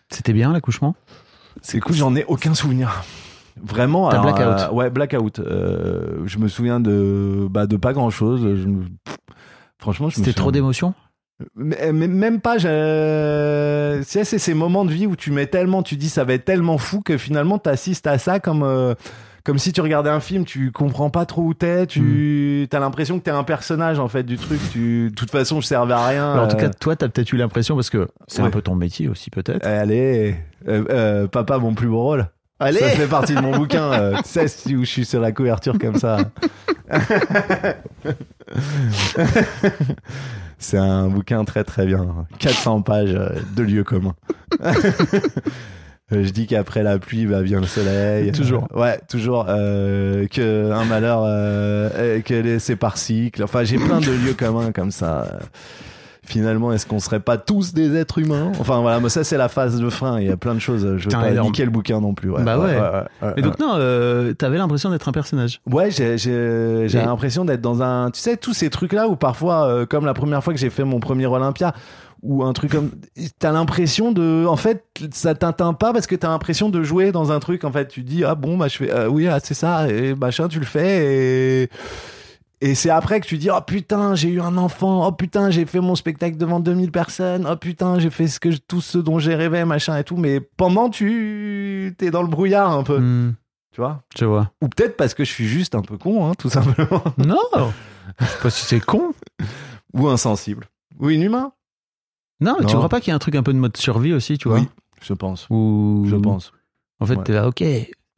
[0.09, 0.95] C'était bien l'accouchement?
[1.61, 3.03] C'est cool, j'en ai aucun souvenir.
[3.61, 4.09] Vraiment.
[4.09, 4.59] T'as alors, blackout.
[4.61, 5.39] euh, ouais, blackout.
[5.39, 8.41] Euh, je me souviens de, bah, de pas grand chose.
[8.41, 8.85] Je me-
[9.77, 10.93] Franchement, je me C'était trop d'émotions?
[11.55, 12.57] Mais, mais même pas.
[12.59, 16.77] c'est ces moments de vie où tu mets tellement, tu dis ça va être tellement
[16.77, 18.63] fou que finalement t'assistes à ça comme.
[18.63, 18.93] euh,
[19.45, 22.75] Comme si tu regardais un film, tu comprends pas trop où t'es, tu Hmm.
[22.75, 24.59] as l'impression que t'es un personnage en fait du truc.
[24.71, 26.33] Tu, de toute façon, je servais à rien.
[26.33, 28.47] Alors, En tout euh, cas, toi, t'as peut-être eu l'impression, parce que c'est Ouais.
[28.47, 29.65] un peu ton métier aussi, peut-être.
[29.65, 30.35] Allez,
[30.67, 32.27] euh, euh, papa, mon plus beau rôle.
[32.61, 33.91] Allez Ça fait partie de mon bouquin.
[33.93, 36.17] euh, tu sais, si- où je suis sur la couverture comme ça.
[40.57, 42.27] C'est un bouquin très très bien.
[42.39, 44.15] 400 pages euh, de lieux communs.
[46.11, 48.31] Euh, Je dis qu'après la pluie va bien le soleil.
[48.33, 48.67] Toujours.
[48.73, 49.45] Ouais, toujours.
[49.47, 53.43] Euh, que un malheur, euh, que c'est par cycle.
[53.43, 55.39] Enfin, j'ai plein de lieux communs comme ça.
[56.23, 58.51] finalement, est-ce qu'on serait pas tous des êtres humains?
[58.59, 60.19] Enfin voilà, mais ça c'est la phase de fin.
[60.19, 60.81] Il y a plein de choses.
[60.83, 61.47] Je veux Putain, pas énorme.
[61.47, 62.29] niquer le bouquin non plus.
[62.29, 62.77] Ouais, Bah ouais.
[63.23, 65.59] ouais, Et donc non, euh, t'avais l'impression d'être un personnage.
[65.71, 69.67] Ouais, j'ai j'ai l'impression d'être dans un, tu sais, tous ces trucs là où parfois,
[69.67, 71.73] euh, comme la première fois que j'ai fait mon premier Olympia,
[72.21, 72.91] ou un truc comme,
[73.39, 77.31] t'as l'impression de, en fait, ça t'atteint pas parce que t'as l'impression de jouer dans
[77.31, 77.63] un truc.
[77.63, 80.15] En fait, tu dis ah bon bah je fais, euh, oui ah, c'est ça et
[80.15, 81.69] machin, tu le fais et
[82.61, 85.65] et c'est après que tu dis oh putain j'ai eu un enfant, oh putain j'ai
[85.65, 88.97] fait mon spectacle devant 2000 personnes, oh putain j'ai fait ce que je- tout ce
[88.97, 90.17] dont j'ai rêvé machin et tout.
[90.17, 93.33] Mais pendant tu t'es dans le brouillard un peu, Hmm,
[93.71, 94.01] tu vois?
[94.19, 94.51] je vois.
[94.61, 97.01] Ou peut-être parce que je suis juste un peu con, hein, tout simplement.
[97.17, 97.39] Non,
[98.19, 99.13] je sais pas si c'est con.
[99.93, 100.65] Ou insensible.
[100.99, 101.53] Ou inhumain.
[102.41, 102.77] Non, mais tu Non.
[102.79, 104.59] crois pas qu'il y a un truc un peu de mode survie aussi, tu vois
[104.59, 104.67] Oui,
[105.01, 105.47] je pense.
[105.49, 106.51] Ou Je pense.
[106.99, 107.23] En fait, Ouais.
[107.23, 107.63] t'es là, ok.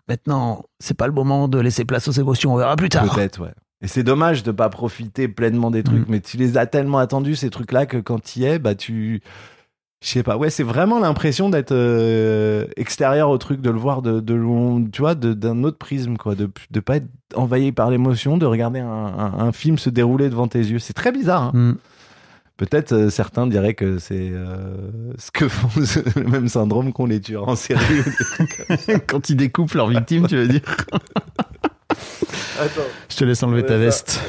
[0.08, 2.54] Maintenant, c'est pas le moment de laisser place aux émotions.
[2.54, 3.14] On verra plus tard.
[3.14, 3.54] Peut-être, ouais.
[3.84, 6.12] Et c'est dommage de pas profiter pleinement des trucs, Mm.
[6.12, 9.22] mais tu les as tellement attendus, ces trucs-là, que quand tu y es, bah tu.
[10.04, 14.02] Je sais pas, ouais, c'est vraiment l'impression d'être euh, extérieur au truc, de le voir
[14.02, 17.92] de, de loin, tu vois, d'un autre prisme, quoi, de, de pas être envahi par
[17.92, 20.80] l'émotion, de regarder un, un- un film se dérouler devant tes yeux.
[20.80, 21.52] C'est très bizarre, hein.
[21.54, 21.74] Hmm.
[22.62, 24.76] Peut-être euh, certains diraient que c'est euh,
[25.18, 25.68] ce que font
[26.16, 27.82] le même syndrome qu'ont les tueurs en série.
[29.08, 30.62] Quand ils découpent leurs victimes, tu veux dire
[32.60, 34.22] Attends, Je te laisse enlever ta veste.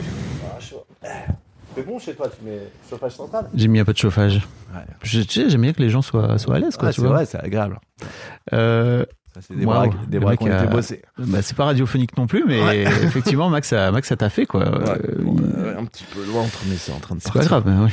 [1.76, 3.46] c'est bon chez toi, tu mets chauffage central?
[3.54, 4.36] J'ai mis un peu de chauffage.
[4.74, 4.80] Ouais.
[5.02, 7.02] Je- tu sais, j'aime bien que les gens soient, soient à l'aise, quoi, Ouais, c'est
[7.02, 7.78] vrai, c'est agréable.
[8.54, 11.02] Euh, Ça, c'est des Waouh, bras, des mec qui ont a- été bossés.
[11.18, 12.82] bah, c'est pas radiophonique non plus, mais Ouais.
[13.02, 14.62] effectivement, Max, ça, Max, ça t'a fait, quoi.
[14.62, 14.96] Euh,
[15.56, 17.60] euh, un petit peu loin, mais c'est en train de c'est pas partir.
[17.60, 17.90] grave, mais oui.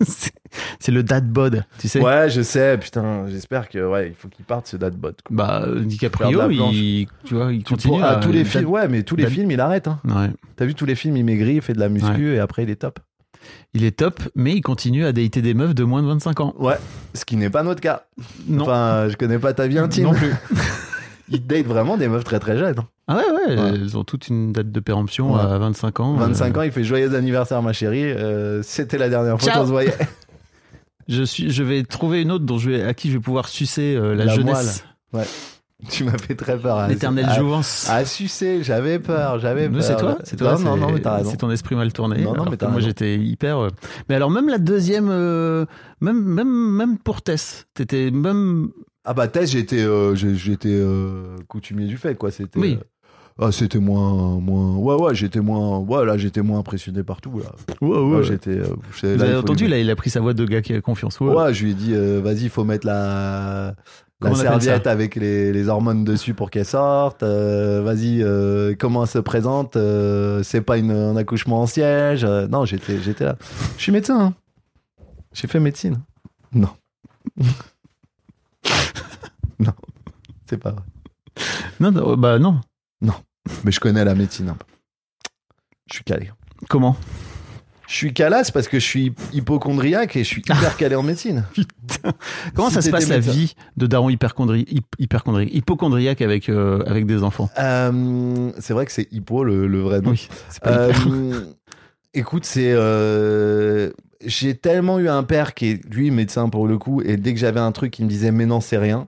[0.80, 2.00] c'est le dad bod, tu sais.
[2.00, 5.12] Ouais, je sais, putain, j'espère que ouais, il faut qu'il parte ce quoi.
[5.30, 9.16] Bah, euh, DiCaprio, il, tu vois, il continue à tous les films, ouais, mais tous
[9.16, 9.88] les dad- films, il arrête.
[9.88, 10.00] Hein.
[10.04, 10.30] Ouais.
[10.56, 12.70] T'as vu tous les films, il maigrit, il fait de la muscu et après il
[12.70, 12.98] est top.
[13.74, 16.54] Il est top, mais il continue à dater des meufs de moins de 25 ans.
[16.58, 16.76] Ouais,
[17.14, 18.04] ce qui n'est pas notre cas.
[18.48, 18.62] Non.
[18.64, 20.04] Enfin, je connais pas ta vie intime.
[20.04, 20.32] Non plus.
[21.28, 22.76] il date vraiment des meufs très très jeunes.
[23.08, 23.70] Ah ouais, ouais, Ouais.
[23.74, 25.40] elles ont toute une date de péremption Ouais.
[25.40, 26.14] à 25 ans.
[26.14, 28.02] 25 Euh, ans, il fait joyeux anniversaire, ma chérie.
[28.04, 29.94] Euh, C'était la dernière fois qu'on se voyait.
[31.08, 33.46] Je, suis, je vais trouver une autre dont je vais, à qui je vais pouvoir
[33.46, 34.84] sucer euh, la, La jeunesse,
[35.88, 36.80] tu m'as fait très peur.
[36.80, 36.88] hein.
[36.88, 37.88] l'éternelle Ah, jouvence.
[37.88, 39.82] À sucer, j'avais peur, j'avais peur.
[39.84, 40.58] c'est toi, c'est toi.
[40.58, 41.30] Non, non, mais t'as raison.
[41.30, 42.24] C'est ton esprit mal tourné.
[42.24, 43.58] Non, non, mais moi j'étais hyper.
[43.58, 43.68] euh,
[44.08, 45.64] Mais alors même la deuxième, euh,
[46.00, 48.70] même même même pour Tess, t'étais même.
[49.06, 52.78] Ah bah Tess, j'étais euh, j'étais euh, coutumier du fait quoi, c'était Oui.
[52.80, 52.84] euh,
[53.38, 57.52] ah, c'était moins moins ouais ouais, j'étais moins ouais là, j'étais moins impressionné partout là.
[57.86, 58.64] Ouais, j'étais euh,
[58.94, 60.60] j'étais- Vous là, il avez entendu lui- là, il a pris sa voix de gars
[60.62, 61.20] qui a confiance.
[61.20, 61.32] Ouais.
[61.34, 63.74] Ouais, je lui ai dit vas-y, faut mettre la
[64.22, 67.22] la serviette avec les, les hormones dessus pour qu'elle sorte.
[67.22, 72.24] euh, vas-y, euh, comment elle se présente euh, C'est pas une, un accouchement en siège.
[72.24, 73.36] non, j'étais j'étais là.
[73.76, 74.18] Je suis médecin.
[74.18, 74.34] hein.
[75.34, 76.00] J'ai fait médecine.
[76.54, 76.70] Non.
[79.60, 79.72] non,
[80.48, 80.82] c'est pas vrai.
[81.80, 82.60] Non, non, bah non.
[83.64, 84.54] Mais je connais la médecine.
[85.88, 86.30] Je suis calé.
[86.68, 86.96] Comment?
[87.86, 91.44] Je suis calasse parce que je suis hypochondriaque et je suis hyper calé en médecine.
[92.54, 94.66] Comment Si ça se passe la vie de daron hyperchondri...
[94.98, 97.48] hypochondriaque avec euh, avec des enfants?
[97.58, 100.10] Euh, c'est vrai que c'est hypo le, le vrai nom.
[100.10, 100.28] Oui.
[100.48, 100.70] c'est pas.
[100.88, 101.44] Euh,
[102.14, 102.72] écoute, c'est.
[102.74, 103.92] euh,
[104.24, 107.38] J'ai tellement eu un père qui est, lui, médecin pour le coup, et dès que
[107.38, 109.06] j'avais un truc, il me disait, mais non, c'est rien.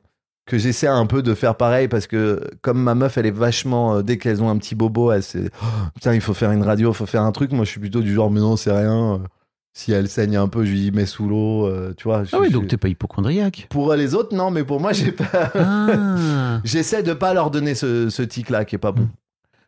[0.48, 3.96] Que j'essaie un peu de faire pareil parce que, comme ma meuf, elle est vachement.
[3.96, 5.50] euh, dès qu'elles ont un petit bobo, elle c'est.
[5.62, 7.52] Oh, putain, il faut faire une radio, il faut faire un truc.
[7.52, 9.14] Moi, je suis plutôt du genre, mais non, c'est rien.
[9.14, 9.18] Euh,
[9.74, 12.24] Si elle saigne un peu, je lui dis, mets sous l'eau, euh, tu vois.
[12.24, 13.66] je- Ah oui, je- donc t'es pas hypochondriaque.
[13.70, 15.52] Pour les autres, non, mais pour moi, j'ai pas.
[15.54, 16.60] Ah.
[16.64, 19.02] J'essaie de pas leur donner ce, ce tic-là qui est pas bon.
[19.02, 19.08] Mm.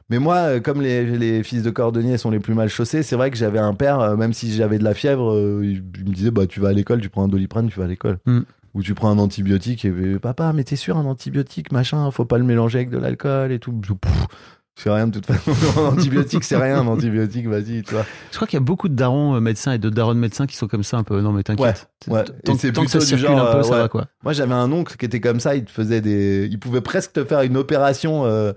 [0.09, 3.31] Mais moi, comme les, les fils de cordonniers sont les plus mal chaussés, c'est vrai
[3.31, 6.49] que j'avais un père, même si j'avais de la fièvre, il, il me disait bah
[6.49, 8.19] tu vas à l'école, tu prends un doliprane, tu vas à l'école.
[8.27, 8.40] Mm.
[8.74, 12.24] Ou tu prends un antibiotique et euh, papa, mais t'es sûr un antibiotique, machin, faut
[12.24, 13.74] pas le mélanger avec de l'alcool et tout.
[14.76, 15.50] C'est rien de toute façon.
[15.80, 16.80] un antibiotique, c'est rien.
[16.80, 18.06] Un antibiotique, vas-y, tu vois.
[18.30, 20.56] Je crois qu'il y a beaucoup de darons euh, médecins et de darons médecins qui
[20.56, 21.20] sont comme ça un peu.
[21.20, 21.90] Non mais t'inquiète.
[22.06, 22.24] Ouais, ouais.
[22.44, 24.06] Tant, c'est que ça du circule genre, un peu, euh, ça va quoi.
[24.22, 25.54] Moi, j'avais un oncle qui était comme ça.
[25.54, 26.48] Il te faisait des.
[26.50, 28.24] Il pouvait presque te faire une opération.
[28.24, 28.52] euh,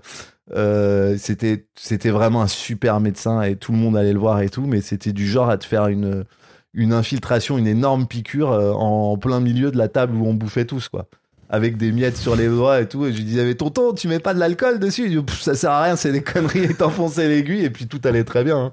[0.54, 4.48] euh, c'était, c'était vraiment un super médecin et tout le monde allait le voir et
[4.48, 4.66] tout.
[4.66, 6.24] Mais c'était du genre à te faire une,
[6.74, 10.64] une infiltration, une énorme piqûre euh, en plein milieu de la table où on bouffait
[10.64, 11.06] tous, quoi.
[11.48, 13.06] Avec des miettes sur les doigts et tout.
[13.06, 15.08] Et je lui disais, mais tonton, tu mets pas de l'alcool dessus?
[15.08, 16.64] Dit, Ça sert à rien, c'est des conneries.
[16.64, 18.56] Et t'enfonçais l'aiguille et puis tout allait très bien.
[18.58, 18.72] hein.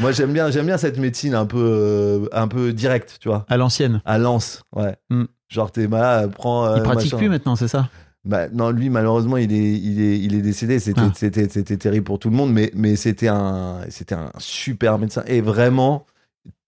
[0.00, 3.44] Moi, j'aime bien, j'aime bien cette médecine un peu, euh, un peu directe, tu vois.
[3.48, 4.02] À l'ancienne.
[4.04, 4.94] À Lens, ouais.
[5.10, 5.24] Hmm.
[5.48, 6.66] Genre, t'es malade, prends.
[6.66, 7.16] euh, Il pratique machin.
[7.18, 7.88] plus maintenant, c'est ça?
[8.24, 10.78] Bah, non, lui, malheureusement, il est, il est, il est décédé.
[10.78, 11.12] C'était, Ah.
[11.16, 15.22] c'était, c'était terrible pour tout le monde, mais, mais c'était un, c'était un super médecin.
[15.26, 16.04] Et vraiment,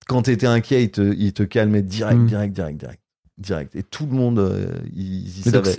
[0.06, 2.26] quand t'étais inquiet, il te, il te calmait direct, Mm.
[2.26, 3.00] direct, direct, direct.
[3.38, 3.74] Direct.
[3.76, 5.26] Et tout le monde, euh, il,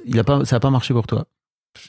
[0.06, 1.26] il a pas, ça a pas marché pour toi.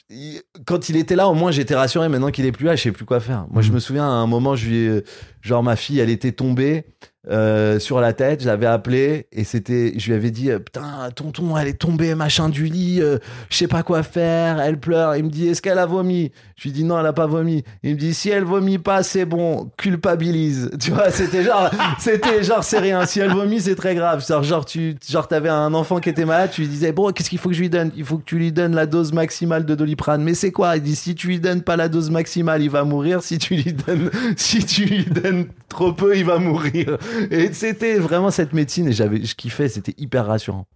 [0.09, 2.07] Il- Quand il était là, au moins j'étais rassuré.
[2.09, 3.45] Maintenant qu'il est plus là, je sais plus quoi faire.
[3.51, 3.75] Moi, je Mm.
[3.75, 5.03] me souviens à un moment, je lui ai-
[5.41, 6.85] genre ma fille, elle était tombée
[7.29, 8.41] euh, sur la tête.
[8.41, 12.15] Je l'avais appelée et c'était, je lui avais dit, euh, putain, tonton, elle est tombée,
[12.15, 13.01] machin du lit.
[13.01, 13.17] euh,
[13.49, 14.59] je sais pas quoi faire.
[14.59, 15.15] Elle pleure.
[15.15, 16.31] Il me dit, est-ce qu'elle a vomi?
[16.55, 17.63] Je lui dis non, elle a pas vomi.
[17.83, 20.71] Il me dit, si elle vomit pas, c'est bon, culpabilise.
[20.79, 23.05] Tu vois, c'était genre, c'était genre, c'est rien.
[23.07, 24.23] Si elle vomit, c'est très grave.
[24.25, 27.29] Genre, genre, tu, genre, t'avais un enfant qui était malade, tu lui disais, bon, qu'est-ce
[27.29, 27.91] qu'il faut que je lui donne?
[27.95, 30.23] Il faut que tu lui donnes la dose maximale de doliprane.
[30.23, 30.77] Mais c'est quoi?
[30.77, 33.23] Il dit, si tu lui donnes pas la dose maximale, il va mourir.
[33.23, 36.97] Si tu lui donnes, si tu lui donnes trop peu, il va mourir.
[37.31, 40.67] Et c'était vraiment cette médecine et j'avais, je kiffais, c'était hyper rassurant.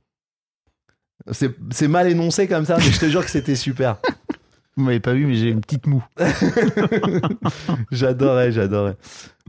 [1.32, 3.98] C'est, mal énoncé comme ça, mais je te jure que c'était super.
[4.78, 6.06] Vous m'avez pas vu, mais j'ai une petite moue.
[7.92, 8.96] J'adorais, j'adorais.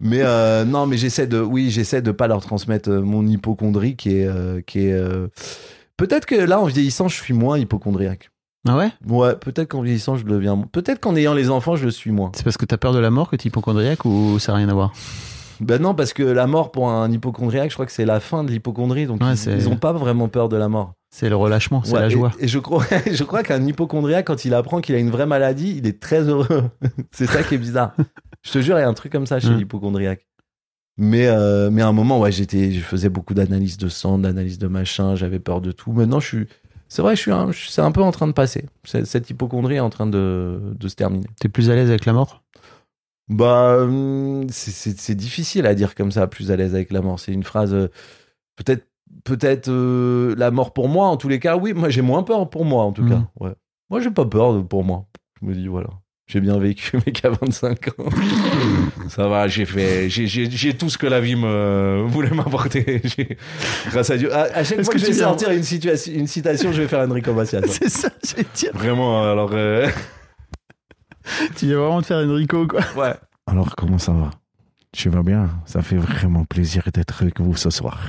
[0.01, 3.95] Mais euh, non, mais j'essaie de, oui, j'essaie de pas leur transmettre euh, mon hypochondrie
[3.95, 4.93] qui est, euh, qui est.
[4.93, 5.29] euh,
[5.97, 8.31] Peut-être que là, en vieillissant, je suis moins hypochondriaque.
[8.67, 8.91] Ah ouais?
[9.07, 10.57] Ouais, peut-être qu'en vieillissant, je deviens.
[10.73, 12.33] Peut-être qu'en ayant les enfants, je le suis moins.
[12.35, 14.69] C'est parce que t'as peur de la mort que t'es hypochondriaque ou ça n'a rien
[14.69, 14.93] à voir?
[15.61, 18.45] Ben non, parce que la mort pour un hypochondriaque, je crois que c'est la fin
[18.45, 20.95] de l'hypochondrie, donc Ouais, ils, ils ont pas vraiment peur de la mort.
[21.13, 22.31] C'est le relâchement, c'est Ouais, la joie.
[22.39, 25.75] Et, je crois, je crois qu'un hypochondriaque, quand il apprend qu'il a une vraie maladie,
[25.79, 26.71] il est très heureux.
[27.13, 27.95] c'est ça qui est bizarre.
[28.43, 29.57] je te jure, il y a un truc comme ça chez Mm.
[29.59, 30.27] l'hypochondriaque.
[30.99, 34.59] Mais, euh, mais à un moment, ouais, j'étais, je faisais beaucoup d'analyses de sang, d'analyses
[34.59, 35.93] de machin, j'avais peur de tout.
[35.93, 36.47] Maintenant, je suis,
[36.89, 38.67] c'est vrai, je suis, un- c'est un peu en train de passer.
[38.85, 41.27] Cette hypochondrie est en train de, de se terminer.
[41.41, 42.43] T'es plus à l'aise avec la mort?
[43.31, 47.19] Bah, hum, c'est- difficile à dire comme ça, plus à l'aise avec la mort.
[47.21, 47.89] C'est une phrase, euh,
[48.57, 48.87] peut-être,
[49.25, 51.07] peut-être euh, la mort pour moi.
[51.07, 51.73] En tous les cas, oui.
[51.73, 53.09] Moi, j'ai moins peur pour moi, en tout Mhm.
[53.11, 53.23] cas.
[53.39, 53.53] Ouais.
[53.89, 55.07] Moi, j'ai pas peur de- pour moi.
[55.41, 55.89] Je me dis voilà,
[56.27, 58.11] j'ai bien vécu, mais qu'à 25 ans,
[59.09, 59.47] ça va.
[59.49, 63.01] J'ai fait, j'ai- tout ce que la vie me voulait m'apporter.
[63.91, 64.35] Grâce à Dieu.
[64.35, 67.09] À, à chaque fois que je vais sortir une, situation, une citation, je vais faire
[67.09, 67.63] Enrico Macias.
[67.69, 68.73] C'est ça, j'allais dire.
[68.75, 69.23] Vraiment.
[69.31, 69.89] Alors, euh,
[71.57, 72.81] Tu viens vraiment te faire Enrico, quoi.
[72.97, 73.15] ouais.
[73.47, 74.31] Alors, comment ça va?
[74.93, 75.49] Tu vas bien?
[75.67, 78.01] Ça fait vraiment plaisir d'être avec vous ce soir.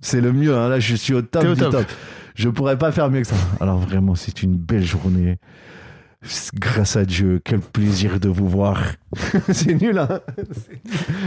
[0.00, 0.54] C'est le mieux.
[0.56, 0.68] hein.
[0.68, 1.72] Là, je suis au top au du top.
[1.72, 1.86] top.
[2.34, 3.36] Je pourrais pas faire mieux que ça.
[3.60, 5.38] Alors, vraiment, c'est une belle journée.
[6.54, 8.82] Grâce à Dieu, quel plaisir de vous voir.
[9.52, 10.20] c'est nul, hein.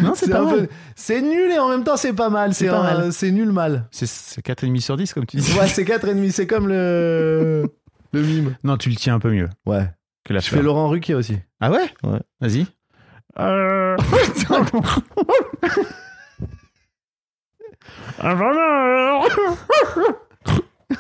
[0.04, 0.56] Non, c'est pas mal.
[0.56, 2.54] peu- C'est nul et en même temps c'est pas mal.
[2.54, 3.14] C'est un- mal.
[3.14, 3.88] C'est nul mal.
[3.92, 5.54] C'est- C'est 4,5 sur 10, comme tu dis.
[5.54, 6.32] Ouais, c'est 4,5.
[6.32, 7.66] C'est comme le
[8.14, 8.56] le mime.
[8.64, 9.90] Non, tu le tiens un peu mieux Ouais.
[10.26, 10.60] Que la Je fleur.
[10.60, 11.38] fais Laurent Ruquier aussi.
[11.60, 12.20] Ah ouais Ouais.
[12.42, 12.66] Vas-y.
[13.40, 13.96] Euh,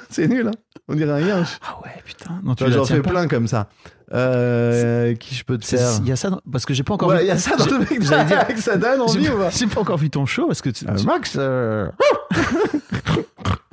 [0.09, 0.51] C'est nul, hein.
[0.87, 1.59] On dirait un yinche.
[1.65, 2.39] Ah ouais, putain.
[2.43, 3.09] Non, tu la J'en tiens fais pas.
[3.11, 3.67] plein comme ça.
[4.13, 6.83] Euh, qui je peux te C'est- faire Il y a ça, dans- parce que j'ai
[6.83, 7.23] pas encore Ouais, vu.
[7.25, 8.01] il y a ça dans le mec.
[8.01, 10.61] j'allais dire- que ça donne envie ou pas j'ai pas encore vu ton show parce
[10.61, 11.89] que tu- Euh, tu- Max, euh,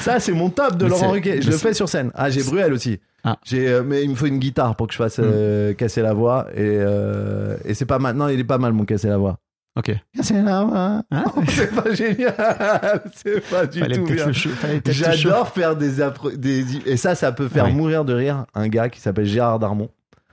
[0.00, 1.42] ça c'est mon top de Mais Laurent c'est- Ruquier.
[1.42, 2.10] Je le c'est- fais sur scène.
[2.14, 3.00] Ah, j'ai Bruel aussi.
[3.24, 3.36] Ah.
[3.44, 6.12] J'ai, euh, mais il me faut une guitare pour que je fasse euh, casser la
[6.14, 8.14] voix et, euh, et c'est pas mal.
[8.16, 9.38] Non, il est pas mal mon casser la voix.
[9.76, 9.92] Ok.
[10.16, 11.02] Casser la voix.
[11.10, 12.34] Hein c'est pas génial.
[13.14, 14.30] C'est pas du Fallait tout bien.
[14.86, 18.88] J'adore faire des, appro- des et ça ça peut faire mourir de rire un gars
[18.88, 19.88] qui s'appelle Gérard Darmon.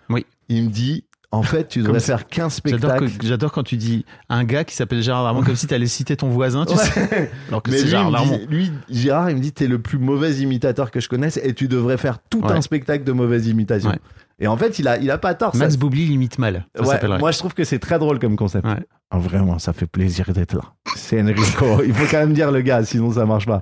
[0.09, 0.25] Oui.
[0.49, 1.03] Il me dit
[1.33, 3.25] en fait tu devrais faire 15 J'adore, spectacles.
[3.27, 6.29] j'adore quand tu dis un gars qui s'appelle Gérard Darmon comme si t'allais citer ton
[6.29, 6.83] voisin, tu Ouais.
[6.83, 7.31] sais.
[7.49, 8.39] Alors que c'est Gérard Darmon.
[8.49, 11.67] lui, Gérard, il me dit t'es le plus mauvais imitateur que je connaisse et tu
[11.67, 12.51] devrais faire tout Ouais.
[12.51, 13.89] un spectacle de mauvaise imitation.
[13.89, 13.99] Ouais.
[14.39, 15.53] Et en fait, il a, il a pas tort.
[15.53, 16.65] ça- Max Boublil limite mal.
[16.83, 18.65] Ça moi, je trouve que c'est très drôle comme concept.
[19.11, 20.63] Ah, vraiment, ça fait plaisir d'être là.
[20.95, 21.81] C'est Enrico.
[21.85, 23.61] il faut quand même dire le gars, sinon ça marche pas.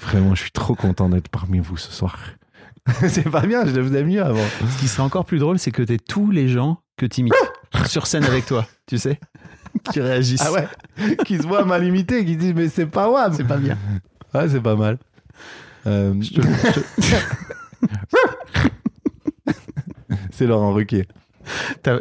[0.00, 2.16] Vraiment, je suis trop content d'être parmi vous ce soir.
[3.08, 4.44] c'est pas bien, je le faisais mieux avant.
[4.74, 7.34] Ce qui serait encore plus drôle, c'est que t'es tous les gens que t'imites
[7.86, 9.18] sur scène avec toi, tu sais,
[9.92, 10.42] qui réagissent.
[10.44, 10.68] Ah ouais
[11.24, 13.32] Qui se voit mal imité, qui disent mais c'est pas WAM.
[13.34, 13.76] C'est pas bien.
[14.32, 14.98] Ouais, c'est pas mal.
[15.86, 16.14] Euh,
[20.30, 21.06] c'est Laurent Ruquier.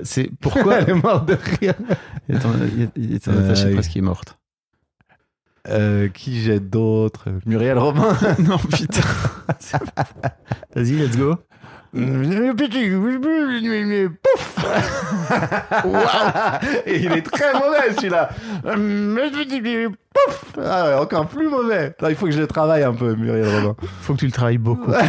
[0.03, 1.73] C'est pourquoi Elle est morte de rire.
[2.29, 3.73] Il y a ton- il y a- il y a ton Euh, attachée de oui.
[3.75, 4.37] presse qui est morte.
[5.69, 8.17] Euh, qui jette d'autres Muriel Robin.
[8.39, 9.01] non, putain.
[10.75, 11.35] Vas-y, let's go.
[14.23, 14.57] Pouf
[16.85, 18.29] Et il est très mauvais celui-là.
[20.13, 21.95] Pouf Ah ouais, encore plus mauvais.
[22.01, 23.75] Non, il faut que je le travaille un peu, Muriel Robin.
[24.01, 24.91] Faut que tu le travailles beaucoup.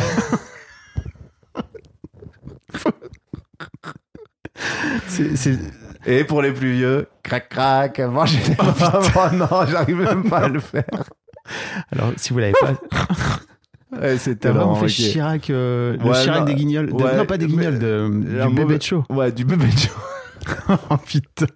[5.08, 5.58] C'est- c'est-
[6.06, 10.48] Et pour les plus vieux, crac crac, manger des oh, non, j'arrive même pas à
[10.48, 10.84] le faire.
[11.92, 12.72] Alors, si vous l'avez pas,
[14.00, 14.86] Ouais, C'était vraiment fait.
[14.88, 16.86] Chirac, euh, le Ouais, Chirac non, des guignols.
[16.92, 18.08] de- ouais, non, pas des guignols, de,
[18.48, 19.04] du bébé de show.
[19.10, 19.92] Ouais, du bébé de show.
[20.90, 21.46] oh putain.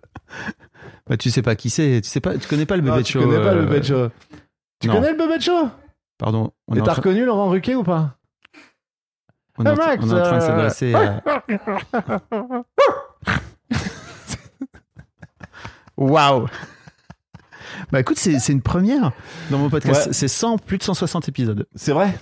[1.09, 2.01] Bah, tu sais pas qui c'est.
[2.03, 2.37] Tu sais pas.
[2.37, 3.20] Tu connais pas le Non, bébé de tu show.
[3.20, 4.09] connais pas le euh, bébé de show.
[4.81, 4.94] Tu non.
[4.94, 5.68] connais le bébé de show
[6.18, 6.53] Pardon.
[6.68, 8.16] On Et t'as reconnu Laurent Ruquier ou pas?
[9.59, 11.22] On est en train- Max, on est en train de euh, s'adresser à.
[15.96, 16.46] Waouh
[17.92, 19.12] Bah écoute, c'est c'est une première
[19.50, 20.06] dans mon podcast.
[20.06, 20.12] Ouais.
[20.12, 21.66] C'est 100, plus de 160 épisodes.
[21.74, 22.14] C'est vrai?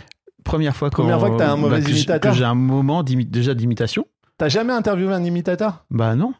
[0.45, 2.33] Première fois, Première fois que t'as un mauvais que j'- imitateur.
[2.33, 4.07] Que j'ai un moment déjà d'imitation.
[4.39, 5.85] T'as jamais interviewé un imitateur?
[5.91, 6.35] Bah non.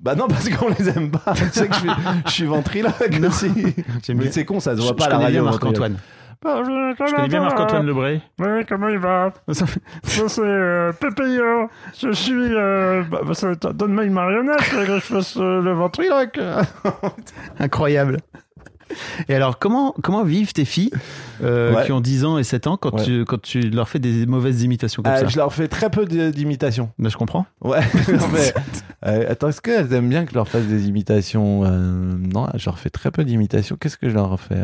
[0.00, 1.34] Bah non, parce qu'on les aime pas.
[1.34, 1.90] tu sais que je suis,
[2.26, 2.94] je suis ventriloque
[3.28, 3.50] aussi.
[4.14, 5.44] Mais c'est con, ça se voit Je- pas je à la radio.
[5.44, 5.96] Marc-Antoine.
[6.44, 8.22] Je connais bien Marc-Antoine Lebré.
[8.38, 9.32] Oui, comment il va?
[9.50, 9.66] Ça,
[10.28, 11.68] c'est euh, Pépéo.
[12.00, 12.32] Je suis.
[12.54, 16.38] Euh, bah, bah, ça- Donne-moi une marionnette que je fasse euh, le ventriloque.
[17.58, 18.18] Incroyable.
[19.28, 20.90] Et alors, comment, comment vivent tes filles
[21.42, 21.84] euh, Ouais.
[21.86, 23.04] qui ont 10 ans et 7 ans quand, Ouais.
[23.04, 25.90] tu, quand tu leur fais des mauvaises imitations comme Euh, ça je leur fais très
[25.90, 26.90] peu d'imitations.
[26.98, 27.46] Bah, Je comprends.
[27.62, 27.80] Ouais.
[28.32, 28.52] Mais,
[29.06, 32.64] euh, attends, est-ce qu'elles aiment bien que je leur fasse des imitations Euh, Non, je
[32.66, 33.76] leur fais très peu d'imitations.
[33.78, 34.56] Qu'est-ce que je leur fais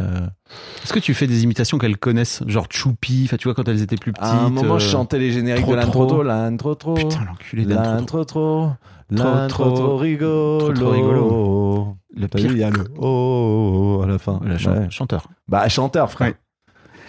[0.82, 3.96] Est-ce que tu fais des imitations qu'elles connaissent Genre Choupi, tu vois, quand elles étaient
[3.96, 4.24] plus petites.
[4.26, 6.22] À un moment, euh, je chantais les génériques trop, de l'intro trop.
[6.22, 6.94] l'intro trop.
[6.94, 7.94] Putain, l'enculé d'intro.
[7.94, 8.70] L'intro trop.
[9.10, 9.96] L'intro trop.
[9.96, 10.58] rigolo.
[10.58, 11.96] Trop, trop rigolo.
[12.16, 14.40] Le vu, il y a le oh, oh, oh à la fin.
[14.44, 14.86] Le chan- Ouais.
[14.90, 15.28] chanteur.
[15.48, 16.28] Bah, chanteur, frère.
[16.28, 16.34] Ouais.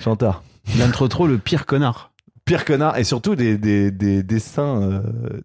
[0.01, 0.41] Chanteur.
[0.79, 2.11] L'intro trop, le pire connard.
[2.45, 2.97] Pire connard.
[2.97, 5.01] Et surtout des, des, des dessins euh,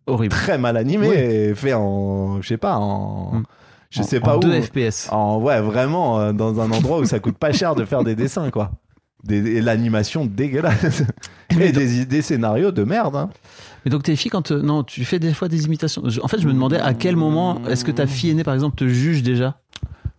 [0.07, 0.35] Horrible.
[0.35, 1.09] très mal animés,
[1.49, 2.41] et faits en.
[2.43, 3.35] Je sais pas, en.
[3.41, 3.43] Mm.
[3.91, 4.41] Je En- sais pas en où.
[4.41, 5.09] 2 FPS.
[5.11, 8.15] En, ouais, vraiment, euh, dans un endroit où ça coûte pas cher de faire des
[8.15, 8.71] dessins, quoi.
[9.25, 11.03] Des, et l'animation dégueulasse.
[11.61, 13.17] Et des, des scénarios de merde.
[13.17, 13.29] Hein.
[13.85, 16.03] Mais donc tes filles, quand non, tu fais des fois des imitations?
[16.23, 18.77] En fait, je me demandais à quel moment est-ce que ta fille aînée, par exemple,
[18.77, 19.59] te juge déjà?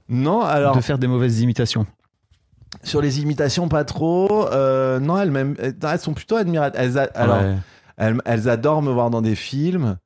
[0.09, 1.85] Non, alors, de faire des mauvaises imitations
[2.83, 4.47] sur les imitations, pas trop.
[4.51, 6.75] Euh, non, elles, elles sont plutôt admirables.
[6.79, 7.55] Elles, a- alors, Ouais.
[7.97, 9.97] elles, elles adorent me voir dans des films.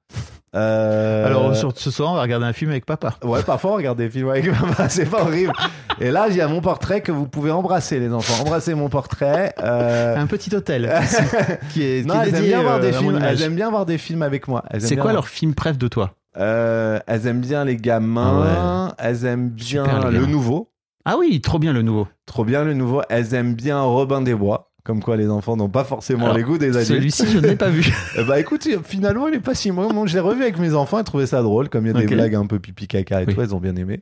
[0.55, 3.15] Euh, Alors sur ce soir, on va regarder un film avec papa.
[3.23, 5.51] Ouais, parfois on regarde des films avec maman, c'est pas horrible.
[5.99, 8.41] Et là, il y a mon portrait que vous pouvez embrasser, les enfants.
[8.43, 9.53] Embrassez mon portrait.
[9.61, 10.91] euh, Un petit hôtel
[11.73, 13.19] qui est, Non, qui est elles aiment bien voir euh, des films.
[13.23, 14.63] Elles aiment bien voir des films avec moi.
[14.79, 16.11] C'est quoi voir- leur film préf de toi?
[16.37, 18.93] Euh, Elles aiment bien les gamins.
[18.97, 20.69] Elles aiment bien Super, le nouveau.
[21.05, 22.07] Ah oui, trop bien le nouveau.
[22.25, 23.01] Trop bien le nouveau.
[23.09, 24.71] Elles aiment bien Robin des Bois.
[24.85, 26.85] Comme quoi, les enfants n'ont pas forcément Alors, les goûts des adultes.
[26.87, 27.83] Celui-ci, je ne l'ai pas vu.
[28.17, 29.93] Eh bah écoute, finalement, il est pas si mauvais.
[29.93, 31.99] Moi, je l'ai revu avec mes enfants, elles trouvaient ça drôle, comme il y a
[31.99, 33.33] des blagues un peu pipi caca et Oui.
[33.33, 34.01] tout, elles ont bien aimé.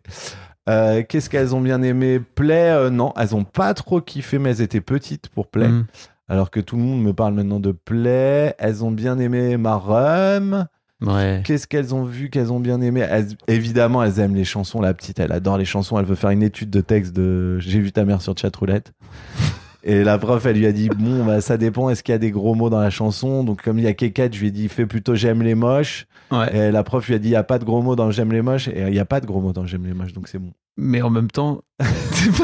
[0.69, 2.19] Euh, Qu'est-ce qu'elles ont bien aimé?
[2.35, 5.69] Play, euh, non, elles ont pas trop kiffé, mais elles étaient petites pour Play.
[5.69, 5.85] Mm.
[6.29, 8.53] Alors que tout le monde me parle maintenant de Play.
[8.59, 10.67] Elles ont bien aimé Marum.
[11.01, 11.41] Ouais.
[11.45, 13.05] Qu'est-ce qu'elles ont vu qu'elles ont bien aimé?
[13.09, 14.79] Elles- Évidemment, elles aiment les chansons.
[14.81, 15.97] La petite, elle adore les chansons.
[15.99, 18.93] Elle veut faire une étude de texte de J'ai vu ta mère sur chatroulette.
[19.85, 22.19] Et la prof, elle lui a dit Bon, bah, ça dépend, est-ce qu'il y a
[22.19, 23.43] des gros mots dans la chanson?
[23.43, 26.05] Donc, comme il y a Kékette, je lui ai dit Fais plutôt J'aime les moches.
[26.31, 26.55] Ouais.
[26.55, 28.31] Et la prof lui a dit Il n'y a pas de gros mots dans J'aime
[28.31, 28.67] les moches.
[28.69, 30.51] Et il n'y a pas de gros mots dans J'aime les moches, donc c'est bon.
[30.77, 31.61] Mais en même temps,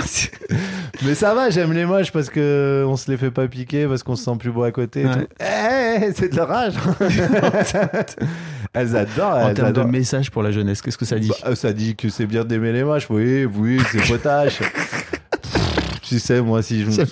[0.06, 0.30] si-
[1.06, 4.04] Mais ça va, J'aime les moches parce que on se les fait pas piquer, parce
[4.04, 5.06] qu'on se sent plus beau à côté.
[5.06, 5.14] Ouais.
[5.16, 5.28] tout.
[5.40, 6.74] Eh, c'est de l'orage
[8.74, 9.36] Elles adorent.
[9.38, 11.32] en elles termes de message pour la jeunesse, qu'est-ce que ça dit?
[11.44, 13.10] Bah, ça dit que c'est bien d'aimer les moches.
[13.10, 14.60] Oui, oui, c'est potache.
[16.10, 17.04] Tu sais, moi, si je.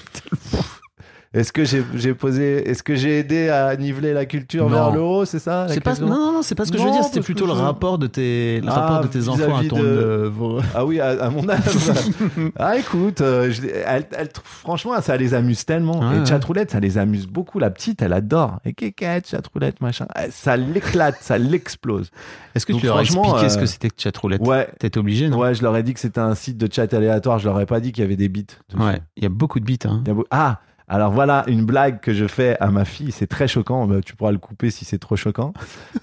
[1.38, 2.68] Est-ce que j'ai posé.
[2.70, 4.76] Est-ce que j'ai aidé à niveler la culture Non.
[4.76, 6.84] vers le haut, c'est ça C'est pas, non, non, non, c'est pas ce que je
[6.84, 7.04] veux dire.
[7.04, 9.78] C'était plutôt le je- rapport de tes, le Ah, rapport de tes enfants à ton.
[9.78, 11.62] de- euh, Ah oui, à, à mon âge.
[12.60, 16.00] ah écoute, euh, je- elle- elle- franchement, ça les amuse tellement.
[16.00, 16.26] Ouais, et ouais.
[16.26, 17.60] Chatroulette, ça les amuse beaucoup.
[17.60, 18.60] La petite, elle adore.
[18.66, 20.08] Et Kékette, Chatroulette, machin.
[20.18, 22.10] Eh, Ça l'éclate, ça l'explose.
[22.56, 24.68] Est-ce que Donc, tu leur as expliqué ce euh, que c'était que chatroulette Ouais.
[24.80, 27.38] T'étais obligé, non Ouais, je leur ai dit que c'était un site de chat aléatoire.
[27.40, 28.44] Je leur ai pas dit qu'il y avait des bits.
[28.70, 28.82] dessus.
[28.82, 29.00] Ouais.
[29.18, 29.80] Il y a beaucoup de bits.
[29.86, 30.02] Hein.
[30.06, 33.86] Beau- Ah alors voilà une blague que je fais à ma fille, c'est très choquant.
[33.88, 35.52] Bah, tu pourras le couper si c'est trop choquant.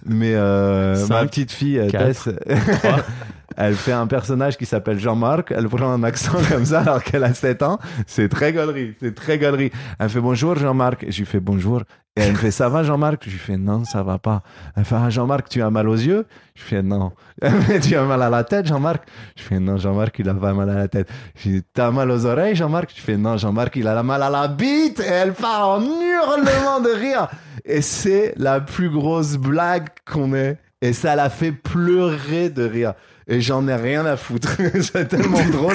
[0.04, 2.34] Mais euh, Cinq, ma petite fille euh, quatre, Tess,
[3.56, 5.52] elle fait un personnage qui s'appelle Jean-Marc.
[5.52, 7.78] Elle prend un accent comme ça alors qu'elle a 7 ans.
[8.06, 9.70] C'est très gaulerie, c'est très gaulerie.
[9.98, 11.04] Elle fait bonjour Jean-Marc.
[11.04, 11.82] Et je lui fais bonjour.
[12.16, 13.24] Et elle me fait ça va Jean-Marc?
[13.24, 14.42] Je lui fais non ça va pas.
[14.76, 16.26] Elle fait ah, Jean-Marc tu as mal aux yeux?
[16.54, 17.12] Je fais non.
[17.42, 19.02] Elle me tu as mal à la tête Jean-Marc?
[19.36, 21.08] Je fais non Jean-Marc il a pas mal à la tête.
[21.34, 22.92] Je dis t'as mal aux oreilles Jean-Marc?
[22.94, 25.00] Je fais non Jean-Marc il a la mal à la bite.
[25.00, 27.28] Et elle part en hurlement de rire.
[27.64, 30.58] Et c'est la plus grosse blague qu'on ait.
[30.82, 32.94] Et ça la fait pleurer de rire.
[33.26, 34.56] Et j'en ai rien à foutre.
[34.80, 35.74] c'est tellement drôle.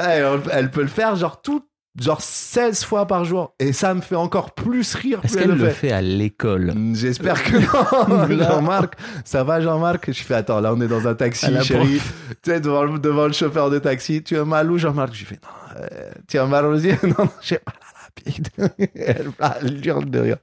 [0.00, 1.62] Ah, elle peut le faire genre tout,
[2.00, 3.54] genre 16 fois par jour.
[3.58, 5.20] Et ça me fait encore plus rire.
[5.22, 6.74] Est-ce qu'elle elle le fait à l'école?
[6.94, 7.56] J'espère que
[8.38, 8.44] non.
[8.44, 10.10] Jean-Marc, ça va Jean-Marc?
[10.12, 12.00] Je fais attends, là on est dans un taxi, chérie.
[12.42, 14.22] Tu sais, devant, le- devant le chauffeur de taxi.
[14.22, 15.14] Tu as mal où Jean-Marc?
[15.14, 16.96] Je lui fais non, euh, tu as mal aux yeux?
[17.04, 18.50] Non, j'ai mal à la bite.
[18.94, 20.36] elle, hurle de rire.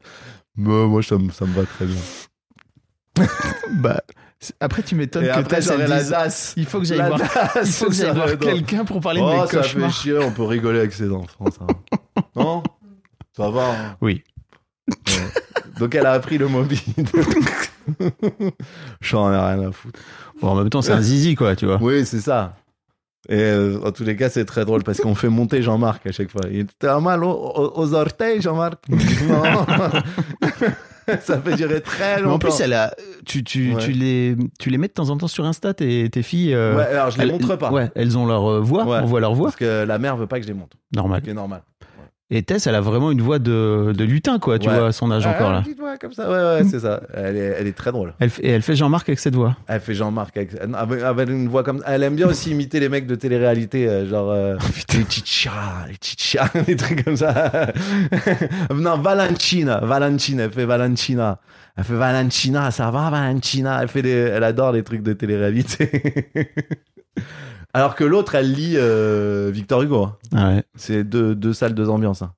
[0.56, 2.02] Mais moi, ça me, ça me va très bien.
[3.72, 4.02] Bah,
[4.60, 6.54] Après, tu m'étonnes que après, elle j'aurai la DAS.
[6.58, 7.20] Il faut que j'aille voir,
[7.64, 9.94] il faut que j'aille voir quelqu'un pour parler de Oh, mes ça fait cauchemars.
[9.94, 11.68] chier, on peut rigoler avec ses enfants, ça.
[12.36, 12.64] non?
[13.38, 13.68] Ça va.
[13.70, 13.96] hein.
[14.02, 14.24] Oui.
[14.90, 14.96] Ouais.
[15.80, 16.80] Donc elle a appris le mobile.
[19.02, 20.00] J'en ai rien à foutre.
[20.42, 21.78] Bon, en même temps, c'est un zizi, quoi, tu vois.
[21.82, 22.56] Oui, c'est ça.
[23.30, 26.12] Et euh, en tous les cas, c'est très drôle parce qu'on fait monter Jean-Marc à
[26.12, 26.42] chaque fois.
[26.52, 29.44] Il T'as mal aux, aux- aux orteils, Jean-Marc Non.
[31.22, 32.36] ça fait durer très Mais longtemps.
[32.36, 32.94] en plus, elle a,
[33.26, 33.82] tu, tu, Ouais.
[33.84, 36.54] tu, les, tu les mets de temps en temps sur Insta, tes, tes filles.
[36.54, 37.72] euh, Ouais, alors je les elles- montre pas.
[37.72, 39.48] Ouais, elles ont leur euh, voix, on voit leur voix.
[39.48, 40.74] Parce que la mère veut pas que je les monte.
[40.96, 41.20] Normal.
[41.20, 41.62] Ce qui est normal.
[42.34, 44.78] Et Tess, elle a vraiment une voix de, de lutin, quoi, tu Ouais.
[44.78, 45.62] vois, à son âge encore Ah, là.
[45.64, 46.30] petite voix comme ça.
[46.30, 47.02] Ouais, ouais, c'est ça.
[47.14, 48.14] Elle est, elle est très drôle.
[48.20, 49.58] Elle, et elle fait Jean-Marc avec cette voix.
[49.68, 50.52] Elle fait Jean-Marc avec,
[51.04, 54.32] avec, une voix comme Elle aime bien aussi imiter les mecs de télé-réalité, euh, genre
[54.32, 54.56] euh,
[54.94, 55.52] les chicha,
[55.90, 57.68] les chicha, des trucs comme ça.
[58.74, 61.40] non, Valentina, Valentina, elle fait Valentina.
[61.76, 63.80] Elle fait Valentina, ça va Valentina?
[63.82, 65.90] Elle fait des, elle adore les trucs de télé-réalité.
[67.74, 70.04] Alors que l'autre, elle lit euh, Victor Hugo.
[70.04, 70.18] hein.
[70.36, 70.64] Ah ouais.
[70.76, 72.22] C'est deux, deux salles, deux ambiances.
[72.22, 72.34] hein.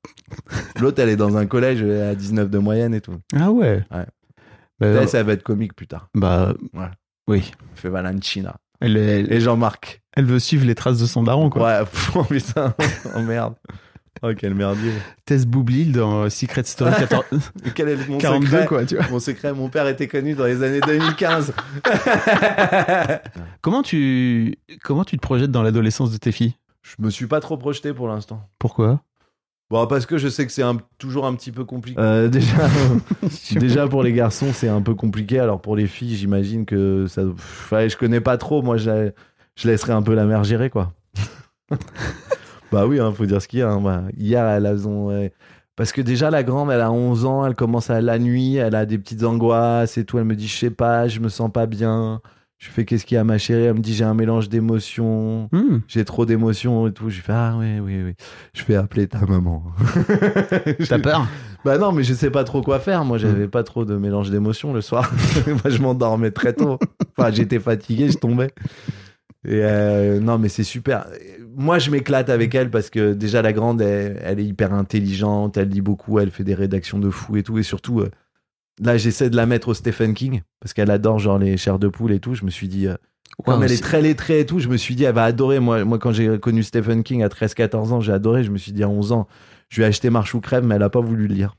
[0.80, 3.16] L'autre, elle est dans un collège elle a 19 de moyenne et tout.
[3.36, 3.84] Ah ouais.
[3.92, 4.06] Ouais.
[4.80, 6.10] Bah, Elle, ça va être comique plus tard.
[6.16, 6.86] bah, Ouais.
[7.28, 7.52] oui.
[7.74, 8.56] Elle fait Valentina.
[8.80, 10.02] Elle, elle, Et Jean-Marc.
[10.16, 11.64] elle veut suivre les traces de son daron, quoi.
[11.64, 12.74] Ouais, pff, oh putain,
[13.16, 13.54] oh merde.
[14.26, 14.94] Oh, quel merdier.
[15.26, 17.52] Tess Boublil dans Secret Story 14...
[17.66, 19.06] Et Quel est mon 42, secret quoi, tu vois.
[19.10, 21.54] Mon secret, mon père était connu dans les années 2015.
[23.62, 26.56] Comment tu, comment tu te projettes dans l'adolescence de tes filles?
[26.82, 28.42] Je me suis pas trop projeté pour l'instant.
[28.60, 29.02] Pourquoi?
[29.70, 30.64] Bon, parce que je sais que c'est
[30.98, 32.00] toujours un petit peu compliqué.
[32.00, 32.70] Euh, déjà,
[33.56, 35.40] déjà pour les garçons, c'est un peu compliqué.
[35.40, 37.24] Alors pour les filles, j'imagine que ça.
[37.24, 38.62] pff, ouais, je connais pas trop.
[38.62, 39.12] Moi, je,
[39.56, 40.94] je laisserai un peu la mère gérer, quoi.
[42.74, 43.70] Bah oui, hein, faut dire ce qu'il y a.
[43.70, 43.80] hein.
[43.82, 45.32] Bah, hier, elle a ouais.
[45.76, 48.76] Parce que déjà, la grande, elle a 11 ans, elle commence à la nuit, elle
[48.76, 50.18] a des petites angoisses et tout.
[50.20, 52.22] Elle me dit, je sais pas, je me sens pas bien.
[52.60, 53.64] Je fais, qu'est-ce qu'il y a, ma chérie?
[53.64, 55.80] Elle me dit, j'ai un mélange d'émotions Hmm.
[55.88, 57.10] j'ai trop d'émotions et tout.
[57.10, 58.14] Je fais ah oui oui oui.
[58.54, 59.64] Je fais appeler ta maman.
[60.88, 61.28] T'as peur?
[61.66, 63.04] Bah non, mais je sais pas trop quoi faire.
[63.06, 65.12] Moi, j'avais pas trop de mélange d'émotions le soir.
[65.48, 66.78] Moi, je m'endormais très tôt.
[67.18, 68.52] Enfin, j'étais fatigué, je tombais.
[69.46, 71.06] Et euh, non, mais c'est super.
[71.56, 75.58] Moi, je m'éclate avec elle parce que déjà la grande, elle, elle est hyper intelligente,
[75.58, 77.58] elle lit beaucoup, elle fait des rédactions de fou et tout.
[77.58, 78.10] Et surtout, euh,
[78.82, 81.88] là, j'essaie de la mettre au Stephen King parce qu'elle adore genre les chairs de
[81.88, 82.34] poule et tout.
[82.36, 82.88] Je me suis dit.
[82.88, 82.96] euh,
[83.46, 85.60] comme elle est c'est- très lettrée et tout, je me suis dit, elle va adorer.
[85.60, 88.44] Moi, moi quand j'ai connu Stephen King à 13-14 ans, j'ai adoré.
[88.44, 89.28] Je me suis dit, à 11 ans,
[89.70, 91.56] je lui ai acheté Marche ou Crève, mais elle a pas voulu le lire.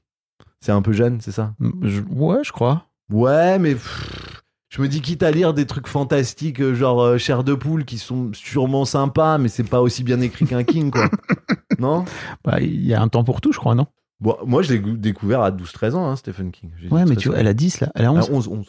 [0.60, 1.54] C'est un peu jeune, c'est ça?
[1.82, 2.86] Je- Ouais, je crois.
[3.12, 4.33] Ouais, mais pff,
[4.74, 7.84] je me dis, quitte à lire des trucs fantastiques, euh, genre euh, Chair de poule,
[7.84, 11.08] qui sont sûrement sympas, mais c'est pas aussi bien écrit qu'un King, quoi.
[11.78, 12.04] non?
[12.44, 13.86] Bah, il y a un temps pour tout, je crois, non?
[14.20, 16.70] Bon, Moi, je l'ai découvert à 12-13 ans, hein, Stephen King.
[16.90, 17.92] Ouais, mais 13 tu vois, elle a 10 là.
[17.94, 18.28] Elle a 11.
[18.28, 18.66] Ah, 11, 11.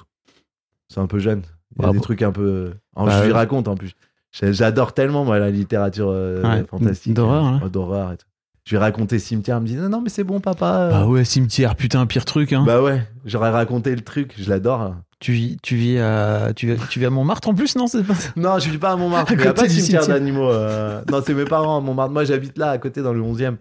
[0.89, 1.41] C'est un peu jeune.
[1.75, 2.03] Il y a Bah, des bon.
[2.03, 2.73] trucs un peu.
[2.95, 3.93] Alors, Bah, je lui raconte en plus.
[4.31, 7.13] J'adore tellement, moi, la littérature euh, Ouais, fantastique.
[7.13, 7.61] d'horreur, hein.
[7.63, 8.25] Euh, D'horreur et tout.
[8.65, 10.89] Je lui ai raconté Cimetière, elle me dit non, non, mais c'est bon, papa.
[10.91, 12.63] Bah ouais, cimetière, putain, pire truc, hein.
[12.65, 14.95] Bah ouais, j'aurais raconté le truc, je l'adore.
[15.19, 18.03] Tu vis, tu vis à, tu vis, tu vis à Montmartre en plus, non C'est
[18.03, 19.31] pas Non, je vis pas à Montmartre.
[19.33, 20.07] Il n'y a pas de cimetière.
[20.07, 20.49] d'animaux.
[20.51, 21.01] euh.
[21.11, 22.11] Non, c'est mes parents à Montmartre.
[22.11, 23.55] Moi, j'habite là, à côté, dans le 11e.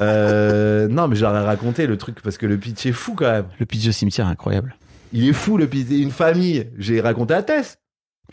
[0.00, 3.44] Euh, non, mais j'aurais raconté le truc parce que le pitch est fou quand même.
[3.58, 4.74] Le pitch de cimetière, incroyable.
[5.12, 5.90] Il est fou, le pitch.
[5.90, 6.70] Une famille.
[6.78, 7.76] J'ai raconté à Tess.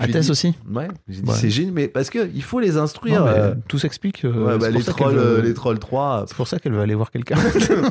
[0.05, 1.35] Dit- aussi Ouais, j'ai dit Ouais.
[1.35, 3.21] c'est génial, mais parce que il faut les instruire.
[3.21, 3.53] Non, euh.
[3.67, 4.25] Tout s'explique.
[4.25, 6.25] euh, Ouais, bah, c'est les, trolls, veut- euh, les trolls 3.
[6.27, 7.35] C'est pour ça qu'elle veut aller voir quelqu'un.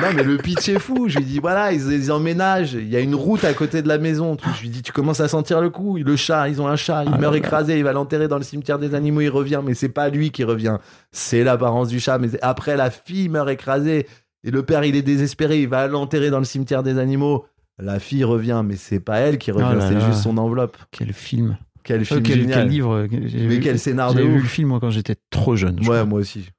[0.00, 1.08] non, mais le pitch est fou.
[1.08, 2.74] Je lui dis, voilà, ils, ils emménagent.
[2.74, 4.36] Il y a une route à côté de la maison.
[4.56, 5.96] Je lui dis, tu commences à sentir le coup.
[5.96, 7.04] Le chat, ils ont un chat.
[7.04, 7.36] Il Ah meurt là là.
[7.38, 7.78] écrasé.
[7.78, 9.20] Il va l'enterrer dans le cimetière des animaux.
[9.20, 9.60] Il revient.
[9.64, 10.78] Mais c'est pas lui qui revient.
[11.12, 12.18] C'est l'apparence du chat.
[12.18, 14.06] Mais après, la fille meurt écrasée.
[14.46, 15.62] Et le père, il est désespéré.
[15.62, 17.46] Il va l'enterrer dans le cimetière des animaux.
[17.78, 18.62] La fille revient.
[18.64, 19.76] Mais c'est pas elle qui revient.
[19.76, 20.76] Oh c'est juste son enveloppe.
[20.90, 21.56] quel film.
[21.82, 22.60] Quel Euh, film quel, génial.
[22.60, 23.06] quel livre.
[23.10, 25.76] j'ai Mais vu- quel scénar de J'avais vu le film moi quand j'étais trop jeune.
[25.82, 26.04] je Ouais, crois.
[26.06, 26.50] moi aussi.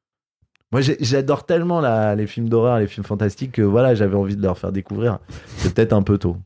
[0.72, 4.36] Moi, j'ai- j'adore tellement la- les films d'horreur, les films fantastiques que voilà, j'avais envie
[4.36, 5.20] de leur faire découvrir.
[5.58, 6.38] C'est peut-être un peu tôt.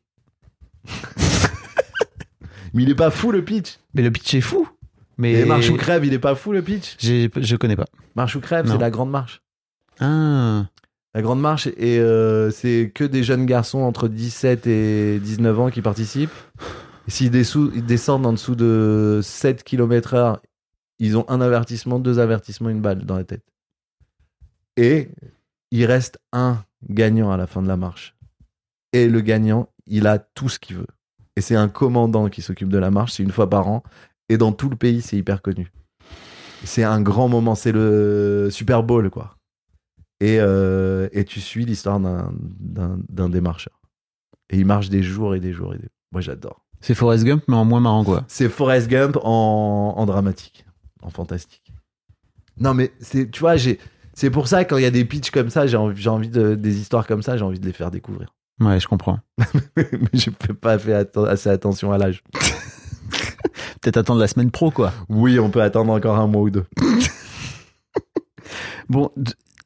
[2.74, 3.80] Mais il est pas fou le pitch.
[3.96, 4.68] Mais le pitch est fou.
[5.18, 6.96] Mais Et Marche ou crève, il est pas fou le pitch.
[7.00, 7.88] J'ai- je connais pas.
[8.16, 9.42] Marche ou crève, c'est la grande marche.
[10.00, 10.66] Ah.
[11.16, 15.70] La grande marche, et euh, c'est que des jeunes garçons entre 17 et 19 ans
[15.72, 16.30] qui participent.
[17.08, 20.42] S'ils descendent en dessous de 7 km heure,
[21.00, 23.44] ils ont un avertissement, deux avertissements, une balle dans la tête.
[24.78, 25.10] Et
[25.72, 28.16] il reste un gagnant à la fin de la marche.
[28.94, 30.88] Et le gagnant, il a tout ce qu'il veut.
[31.36, 33.82] Et c'est un commandant qui s'occupe de la marche, c'est une fois par an.
[34.30, 35.72] Et dans tout le pays, c'est hyper connu.
[36.66, 39.39] C'est un grand moment, c'est le Super Bowl, quoi.
[40.22, 42.32] Et, euh, et tu suis l'histoire d'un-
[43.42, 43.80] marcheurs.
[44.50, 46.66] Et il marche des jours et des jours et des Moi, j'adore.
[46.82, 48.24] C'est Forrest Gump, mais en moins marrant, quoi.
[48.28, 50.66] C'est Forrest Gump en, en dramatique,
[51.02, 51.74] en fantastique.
[52.58, 52.92] Non, mais
[53.32, 53.56] tu vois,
[54.14, 56.56] c'est pour ça quand il y a des pitchs comme ça, j'ai envie, envie de,
[56.56, 58.34] des histoires comme ça, j'ai envie de les faire découvrir.
[58.62, 59.20] Ouais, je comprends.
[59.78, 62.22] mais je fais pas fait atten- assez attention à l'âge.
[63.82, 64.92] Peut-être attendre la semaine pro, quoi.
[65.08, 66.66] Oui, on peut attendre encore un mois ou deux.
[68.90, 69.12] Bon,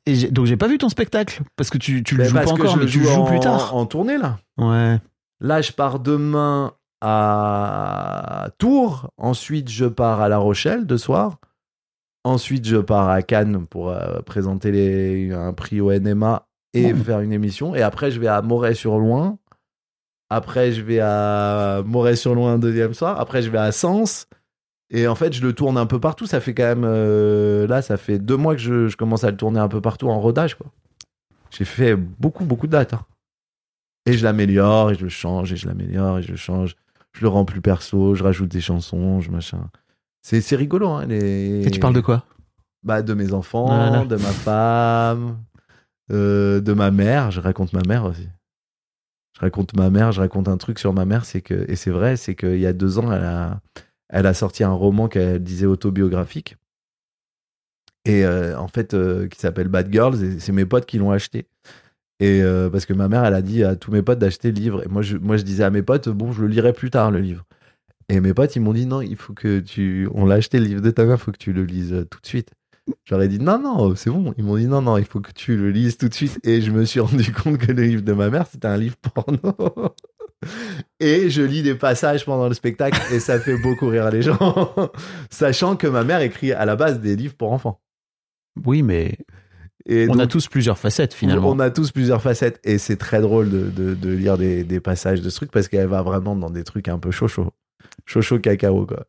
[0.06, 2.78] et donc j'ai pas vu ton spectacle parce que tu, tu le joues pas encore,
[2.78, 3.76] mais tu le joues en, plus tard.
[3.76, 4.38] En tournée là.
[4.58, 5.00] Ouais.
[5.44, 9.12] Là, je pars demain à Tours.
[9.18, 11.38] Ensuite, je pars à La Rochelle de soir.
[12.24, 17.20] Ensuite, je pars à Cannes pour euh, présenter les, un prix au NMA et faire
[17.20, 17.76] une émission.
[17.76, 19.38] Et après, je vais à Moret-sur-Loing.
[20.30, 23.20] Après, je vais à Moret-sur-Loing deuxième soir.
[23.20, 24.28] Après, je vais à Sens.
[24.96, 26.26] Et en fait, je le tourne un peu partout.
[26.28, 26.84] Ça fait quand même.
[26.86, 29.82] euh, là, ça fait deux mois que je, je commence à le tourner un peu
[29.82, 30.56] partout en rodage.
[30.56, 30.68] quoi.
[31.50, 32.94] J'ai fait beaucoup, beaucoup de dates.
[32.94, 33.06] hein.
[34.06, 36.76] Et je l'améliore, et je le change, et je l'améliore, et je le change.
[37.14, 39.70] Je le rends plus perso, je rajoute des chansons, je machin.
[40.22, 41.66] C'est, rigolo, hein, les...
[41.66, 42.26] Et tu parles de quoi?
[42.84, 44.06] Bah, de mes enfants, Voilà.
[44.06, 45.38] de ma femme,
[46.12, 47.32] euh, de ma mère.
[47.32, 48.28] Je raconte ma mère aussi.
[49.36, 51.92] Je raconte ma mère, je raconte un truc sur ma mère, c'est que, et c'est
[51.92, 53.62] vrai, c'est qu'il y a deux ans, elle a,
[54.14, 56.56] elle a sorti un roman qu'elle disait autobiographique.
[58.06, 61.12] Et euh, en fait, euh, qui s'appelle Bad Girls, et c'est mes potes qui l'ont
[61.12, 61.48] acheté.
[62.20, 64.60] Et euh, parce que ma mère, elle a dit à tous mes potes d'acheter le
[64.60, 64.84] livre.
[64.84, 67.10] Et moi je, moi, je disais à mes potes, bon, je le lirai plus tard,
[67.10, 67.44] le livre.
[68.08, 70.08] Et mes potes, ils m'ont dit, non, il faut que tu.
[70.14, 72.20] On l'a acheté, le livre de ta mère, il faut que tu le lises tout
[72.22, 72.52] de suite.
[73.06, 74.34] J'aurais dit, non, non, c'est bon.
[74.38, 76.40] Ils m'ont dit, non, non, il faut que tu le lises tout de suite.
[76.44, 78.98] Et je me suis rendu compte que le livre de ma mère, c'était un livre
[78.98, 79.56] porno.
[81.00, 84.38] Et je lis des passages pendant le spectacle et ça fait beaucoup rire les gens.
[85.30, 87.82] Sachant que ma mère écrit à la base des livres pour enfants.
[88.66, 89.18] Oui, mais
[89.86, 91.50] Et on a tous plusieurs facettes finalement.
[91.50, 94.80] on a tous plusieurs facettes et c'est très drôle de, de- de lire des, des
[94.80, 97.52] passages de ce truc parce qu'elle va vraiment dans des trucs un peu chaud chaud.
[98.06, 99.06] Chaud chaud cacao quoi.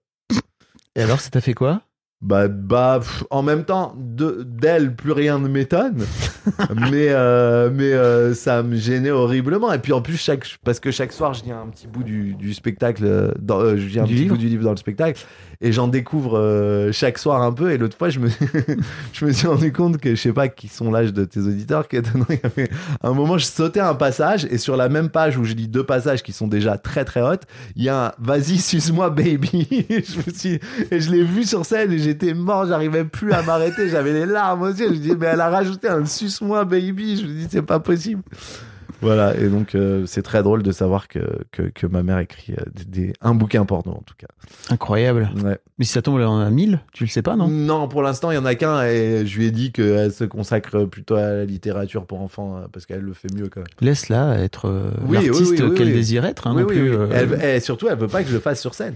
[0.96, 1.82] Et alors, ça t'a fait quoi?
[2.24, 6.04] Bah, bah pff, en même temps, de- d'elle, plus rien ne m'étonne.
[6.90, 9.70] mais euh, mais euh, ça me gênait horriblement.
[9.74, 12.34] Et puis en plus, chaque, parce que chaque soir, je lis un petit bout du,
[12.34, 14.70] du spectacle, euh, dans, euh, je lis un Du petit livre bout du livre dans
[14.70, 15.22] le spectacle.
[15.60, 17.70] Et j'en découvre euh, chaque soir un peu.
[17.72, 18.28] Et l'autre fois, je me,
[19.12, 21.88] je me suis rendu compte que je sais pas qui sont l'âge de tes auditeurs.
[21.88, 21.96] Que,
[22.28, 22.70] il y avait
[23.02, 24.46] un moment, je sautais un passage.
[24.50, 27.22] Et sur la même page où je lis deux passages qui sont déjà très très
[27.22, 27.44] hautes,
[27.76, 29.66] il y a un Vas-y, suce-moi, baby.
[29.90, 30.60] je me suis,
[30.90, 34.26] et je l'ai vu sur scène et j'étais mort, j'arrivais plus à m'arrêter, j'avais les
[34.26, 34.88] larmes aux yeux.
[34.88, 37.16] Je me dis, mais elle a rajouté un suce-moi, baby.
[37.18, 38.22] Je me dis, c'est pas possible.
[39.00, 41.18] Voilà, et donc euh, c'est très drôle de savoir que,
[41.52, 44.28] que, que ma mère écrit euh, des, des- un bouquin porno en tout cas.
[44.70, 45.30] Incroyable.
[45.44, 45.58] Ouais.
[45.78, 47.48] Mais si ça tombe, elle en a 1000, tu le sais pas, non?
[47.48, 50.24] Non, pour l'instant, il y en a qu'un et je lui ai dit qu'elle se
[50.24, 53.66] consacre plutôt à la littérature pour enfants euh, parce qu'elle le fait mieux quand même.
[53.82, 55.92] Laisse-la être euh, Oui, oui, l'artiste oui, oui, qu'elle oui.
[55.92, 56.46] désire être.
[56.46, 56.96] hein, oui, non oui, plus, oui.
[56.98, 57.08] euh,
[57.40, 58.94] Elle, et surtout, elle veut pas que je le fasse sur scène.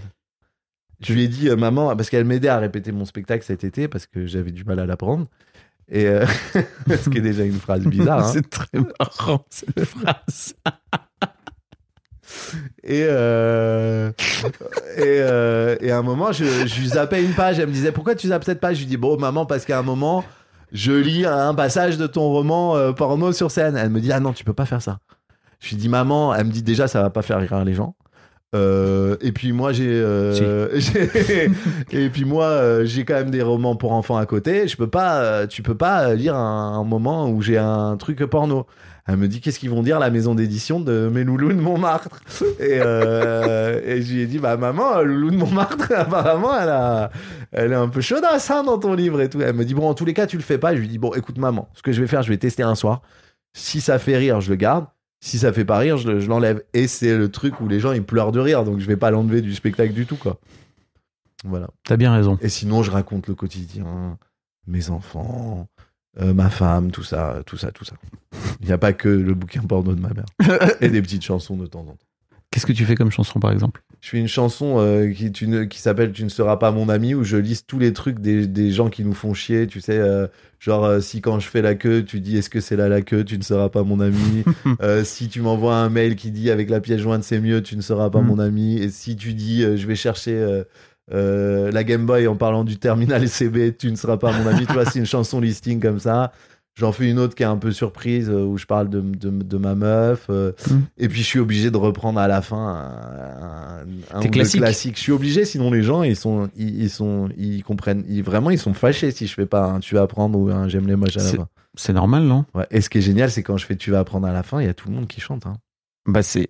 [1.01, 3.87] Je lui ai dit, euh, maman, parce qu'elle m'aidait à répéter mon spectacle cet été
[3.87, 5.27] parce que j'avais du mal à l'apprendre.
[5.91, 6.25] Et euh,
[6.87, 8.19] ce qui est déjà une phrase bizarre.
[8.27, 8.31] hein.
[8.33, 8.67] C'est très
[8.99, 10.53] marrant cette phrase.
[12.83, 14.11] Et, euh,
[14.97, 17.57] et, euh, et à un moment, je, je lui zappais une page.
[17.59, 18.75] Elle me disait Pourquoi tu zappes cette page?
[18.75, 20.23] Je lui dis Bon, maman, parce qu'à un moment,
[20.71, 23.75] je lis un passage de ton roman porno sur scène.
[23.75, 24.99] Elle me dit Ah non, tu peux pas faire ça.
[25.59, 27.95] Je lui dis Maman, elle me dit déjà, ça va pas faire rire les gens.
[28.55, 30.69] Euh, et puis moi j'ai euh,
[31.91, 34.67] et puis moi euh, j'ai quand même des romans pour enfants à côté.
[34.67, 38.25] Je peux pas euh, tu peux pas lire un, un moment où j'ai un truc
[38.25, 38.65] porno.
[39.05, 42.21] Elle me dit qu'est-ce qu'ils vont dire la maison d'édition de mes loulous de Montmartre?
[42.59, 47.11] Et, euh, et je lui ai dit bah maman loulou de Montmartre apparemment elle a
[47.51, 49.41] elle est un peu chaudasse hein, dans ton livre et tout.
[49.41, 50.73] Elle me dit bon en tous les cas tu le fais pas.
[50.75, 52.73] Je lui dis bon écoute maman ce que je vais faire je vais tester un
[52.75, 53.03] soir.
[53.53, 54.85] Si ça fait rire je le garde
[55.21, 56.63] si ça fait pas rire, je, le- je l'enlève.
[56.73, 59.11] Et c'est le truc où les gens ils pleurent de rire, donc je vais pas
[59.11, 60.39] l'enlever du spectacle du tout, quoi.
[61.43, 61.67] Voilà.
[61.85, 62.37] T'as bien raison.
[62.41, 64.17] Et sinon, je raconte le quotidien,
[64.67, 65.67] mes enfants,
[66.19, 67.95] euh, ma femme, tout ça, tout ça, tout ça.
[68.59, 70.25] Il n'y a pas que le bouquin porno de ma mère.
[70.81, 71.97] Et des petites chansons de temps en temps.
[72.51, 73.81] Qu'est-ce que tu fais comme chanson par exemple?
[74.01, 76.87] Je fais une chanson euh, qui, tu ne- qui s'appelle Tu ne seras pas mon
[76.87, 79.67] ami, où je liste tous les trucs des, des gens qui nous font chier.
[79.67, 80.27] Tu sais, euh,
[80.59, 83.01] genre, euh, si quand je fais la queue, tu dis Est-ce que c'est là la
[83.01, 84.43] queue Tu ne seras pas mon ami?
[85.03, 87.81] Si tu m'envoies un mail qui dit Avec la pièce jointe, c'est mieux, tu ne
[87.81, 88.27] seras pas Mm.
[88.27, 88.77] mon ami.
[88.77, 90.63] Et si tu dis Je vais chercher.
[91.11, 94.65] la Game Boy en parlant du terminal CB, tu ne seras pas mon ami.
[94.65, 96.31] tu vois, c'est une chanson listing comme ça.
[96.79, 99.29] J'en fais une autre qui est un peu surprise euh, où je parle de, de,
[99.29, 100.27] de ma meuf.
[100.29, 100.79] euh, Mm.
[100.97, 104.61] Et puis je suis obligé de reprendre à la fin un, classiques.
[104.61, 104.95] classiques.
[104.97, 108.49] Je suis obligé, sinon les gens ils sont ils, ils sont ils comprennent ils, vraiment
[108.49, 110.95] ils sont fâchés si je fais pas un tu vas apprendre ou un j'aime les
[110.95, 111.47] moches à la C'est- fin.
[111.75, 112.45] C'est normal, non?
[112.55, 112.65] Ouais.
[112.71, 114.59] Et ce qui est génial, c'est quand je fais tu vas apprendre à la fin,
[114.59, 115.45] il y a tout le monde qui chante.
[115.45, 115.53] hein.
[116.07, 116.49] Bah c'est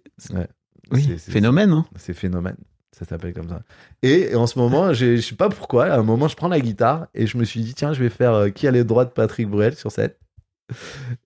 [0.92, 1.72] Oui, phénomène.
[1.72, 1.86] Hein.
[1.98, 2.56] C'est phénomène.
[3.00, 3.62] Ça s'appelle comme ça.
[4.04, 7.08] Et en ce moment, je sais pas pourquoi, à un moment, je prends la guitare
[7.16, 9.12] et je me suis dit, tiens, je vais faire euh, Qui a les droits de
[9.12, 10.12] Patrick Bruel sur scène?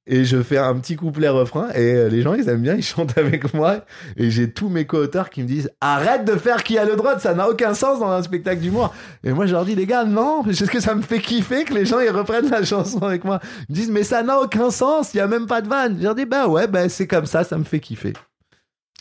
[0.05, 2.83] Et je fais un petit couplet refrain et euh, les gens, ils aiment bien, ils
[2.83, 3.85] chantent avec moi.
[4.17, 7.17] Et j'ai tous mes co-auteurs qui me disent, arrête de faire Qui a le droit,
[7.17, 8.93] ça n'a aucun sens dans un spectacle d'humour.
[9.23, 11.73] Et moi, je leur dis, les gars, non, parce que ça me fait kiffer que
[11.73, 13.39] les gens, ils reprennent la chanson avec moi.
[13.67, 15.97] Ils me disent, mais ça n'a aucun sens, il y a même pas de vanne.
[15.97, 18.13] Je leur dis, bah ouais, bah c'est comme ça, ça me fait kiffer.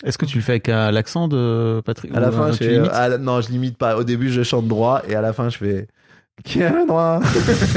[0.05, 2.57] Est-ce que tu le fais avec euh, l'accent de Patrick À la fin, euh, je
[2.57, 2.79] fais.
[2.91, 3.97] à la- non, je limite pas.
[3.97, 5.87] Au début, je chante droit et à la fin, je fais.
[6.45, 7.21] Qui a le droit?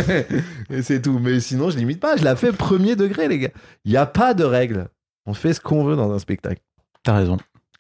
[0.70, 1.20] Et c'est tout.
[1.20, 2.16] Mais sinon, je limite pas.
[2.18, 3.50] Je la fais premier degré, les gars.
[3.84, 4.88] Il n'y a pas de règles.
[5.26, 6.62] On fait ce qu'on veut dans un spectacle.
[7.04, 7.38] T'as raison.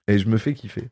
[0.08, 0.90] Et je me fais kiffer.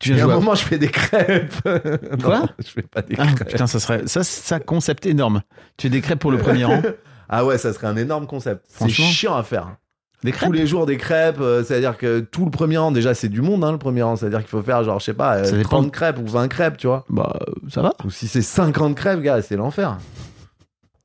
[0.00, 1.52] Tu Et à un moment, je fais des crêpes.
[2.24, 2.40] Quoi?
[2.40, 3.50] Non, Je fais pas des Ah, crêpes.
[3.50, 5.42] putain, ça serait ça, ça concept énorme.
[5.76, 6.82] Tu fais des crêpes pour le premier rang.
[7.28, 8.64] Ah ouais, ça serait un énorme concept.
[8.68, 9.04] C'est Franchement.
[9.06, 9.76] chiant à faire.
[10.24, 10.48] Des crêpes.
[10.48, 13.42] Tous les jours des crêpes, euh, c'est-à-dire que tout le premier rang, déjà, c'est du
[13.42, 14.14] monde, hein, le premier rang.
[14.16, 15.80] C'est-à-dire qu'il faut faire, genre, je sais pas, euh, Ça dépend.
[15.80, 17.04] 30 crêpes ou 20 crêpes, tu vois.
[17.08, 17.92] Bah, ça va.
[18.04, 19.98] Ou si c'est 50 crêpes, gars, c'est l'enfer.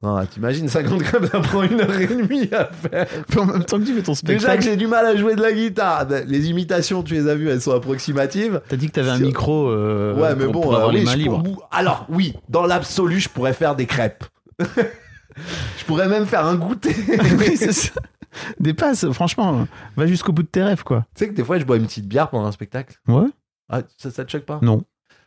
[0.03, 3.07] Non, t'imagines, 50 crêpes, ça prend une heure et demie à faire.
[3.35, 4.61] en même temps que tu fais ton Déjà que spectacle.
[4.61, 6.05] j'ai du mal à jouer de la guitare.
[6.27, 8.61] Les imitations, tu les as vues, elles sont approximatives.
[8.69, 9.67] T'as dit que t'avais un Si- micro.
[9.69, 11.41] euh, ouais, mais pour, bon, pour euh, avoir oui, les mains je libres.
[11.41, 14.23] pour- Alors, oui, dans l'absolu, je pourrais faire des crêpes.
[14.59, 16.95] je pourrais même faire un goûter.
[17.39, 17.89] Oui, c'est ça.
[18.59, 21.05] Dépasse, franchement, va jusqu'au bout de tes rêves, quoi.
[21.15, 22.99] Tu sais que des fois, je bois une petite bière pendant un spectacle.
[23.07, 23.27] Ouais.
[23.69, 24.59] Ah, ça, ça te choque pas?
[24.61, 24.83] Non.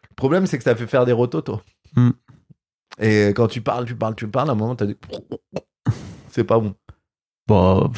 [0.09, 1.61] Le problème, c'est que ça fait faire des rototos.
[1.97, 2.11] Hmm.
[2.99, 4.97] Et quand tu parles, tu parles, tu parles, à un moment, t'as des.
[6.31, 6.75] C'est pas bon.
[7.49, 7.91] Bah,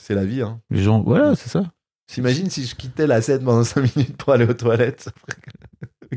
[0.00, 0.60] C'est la vie, hein.
[0.70, 1.62] les gens, voilà, c'est ça.
[2.06, 5.08] T'imagines si je quittais la scène pendant 5 minutes pour aller aux toilettes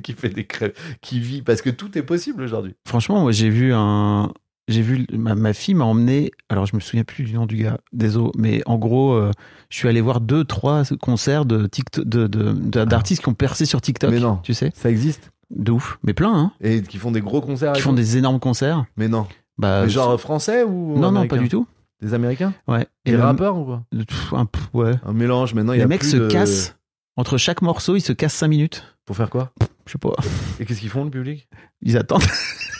[0.03, 2.75] Qui fait des crêpes, qui vit, parce que tout est possible aujourd'hui.
[2.87, 4.33] Franchement, moi, j'ai vu un.
[4.71, 5.05] J'ai vu.
[5.13, 6.31] Ma, ma fille m'a emmené.
[6.49, 8.31] Alors, je me souviens plus du nom du gars, désolé.
[8.37, 9.31] Mais en gros, euh,
[9.69, 13.33] je suis allé voir deux, trois concerts de TikTok, de, de- de- d'artistes qui ont
[13.33, 14.09] percé sur TikTok.
[14.11, 14.39] Mais non.
[14.43, 15.31] Tu sais Ça existe?
[15.49, 15.99] De ouf.
[16.03, 16.51] Mais plein, hein.
[16.61, 17.73] Et qui font des gros concerts.
[17.73, 18.85] Qui et font des énormes concerts.
[18.97, 19.27] Mais non.
[19.57, 20.97] Bah, Mais genre français ou.
[20.97, 21.67] Non, non, pas du tout.
[22.01, 22.53] Des américains?
[22.67, 22.87] Ouais.
[23.05, 23.83] Des le- rappeurs ou quoi?
[23.91, 24.93] pff, un- ouais.
[25.05, 26.75] Un mélange, maintenant il y Les mecs plus se de- cassent.
[27.17, 28.83] Entre chaque morceau, ils se cassent 5 minutes.
[29.05, 29.51] Pour faire quoi?
[29.85, 30.13] Je sais pas.
[30.59, 31.47] Et qu'est-ce qu'ils font le public?
[31.81, 32.23] Ils attendent.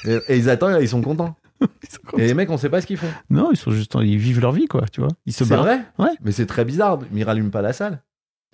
[0.06, 1.36] et, et ils attendent, ils sont contents.
[2.18, 3.08] Et les mecs, on sait pas ce qu'ils font.
[3.30, 5.10] Non, ils sont juste, ils vivent leur vie, quoi, tu vois.
[5.26, 5.64] Ils se C'est barrent.
[5.64, 6.12] vrai Ouais.
[6.24, 8.02] Mais c'est très bizarre, mais ils rallument pas la salle.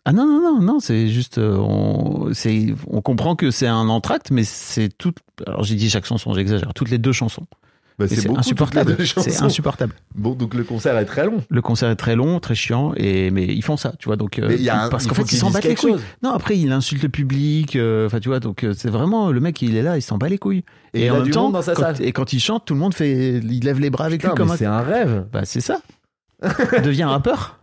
[0.05, 3.89] Ah non, non, non, non, c'est juste, euh, on, c'est, on comprend que c'est un
[3.89, 5.13] entracte, mais c'est tout.
[5.45, 7.45] Alors j'ai dit chaque chanson, j'exagère, toutes les deux chansons.
[7.99, 8.95] Bah, c'est insupportable.
[9.17, 9.93] C'est insupportable.
[10.13, 11.43] Bon, donc le concert est très long.
[11.49, 14.17] Le concert est très long, très chiant, et mais ils font ça, tu vois.
[14.17, 15.93] Donc euh, Mais il y a un- parce qu'en fait ils s'en battent les couilles.
[15.93, 16.01] chose.
[16.21, 18.39] Non, après il insulte le public, euh, enfin tu vois.
[18.39, 20.63] Donc euh, c'est vraiment le mec, il est là, il s'en bat les couilles.
[20.93, 23.79] Et en même temps, quand- et quand il chante, tout le monde fait, il lève
[23.79, 25.25] les bras avec Putain, lui comme c'est un rêve.
[25.33, 25.79] Bah c'est ça.
[26.83, 27.59] Deviens rappeur.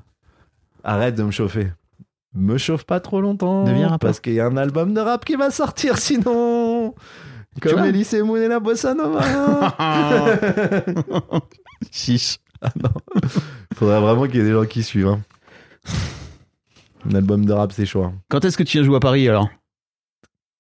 [0.83, 1.69] Arrête de me chauffer.
[2.35, 3.63] Me chauffe pas trop longtemps.
[3.65, 4.09] Deviens rappeur.
[4.09, 6.95] Parce qu'il y a un album de rap qui va sortir sinon.
[7.61, 9.21] Comme Elise Moon et la Bossa Nova.
[11.91, 12.39] Chiche.
[13.75, 15.09] Faudrait vraiment qu'il y ait des gens qui suivent.
[15.09, 15.21] hein.
[17.11, 18.05] Un album de rap, c'est chaud.
[18.05, 18.15] hein.
[18.29, 19.49] Quand est-ce que tu viens jouer à Paris alors?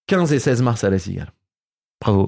[0.06, 1.32] 15 et 16 mars à la Cigale.
[2.00, 2.26] Bravo.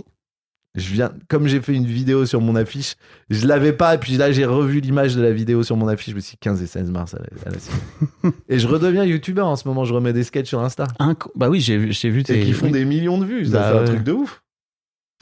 [0.75, 2.97] Je viens, comme j'ai fait une vidéo sur mon affiche,
[3.31, 6.11] je l'avais pas, et puis là j'ai revu l'image de la vidéo sur mon affiche,
[6.11, 8.33] je me suis dit 15 et 16 mars à la, à la Cigale.
[8.51, 10.85] et je redeviens youtubeur en ce moment, je remets des sketchs sur Insta.
[11.01, 12.41] Inc- Bah oui, j'ai vu, j'ai vu Et tes.
[12.43, 13.87] qui font des millions de vues, ça, Bah c'est un ouais.
[13.87, 14.43] truc de ouf.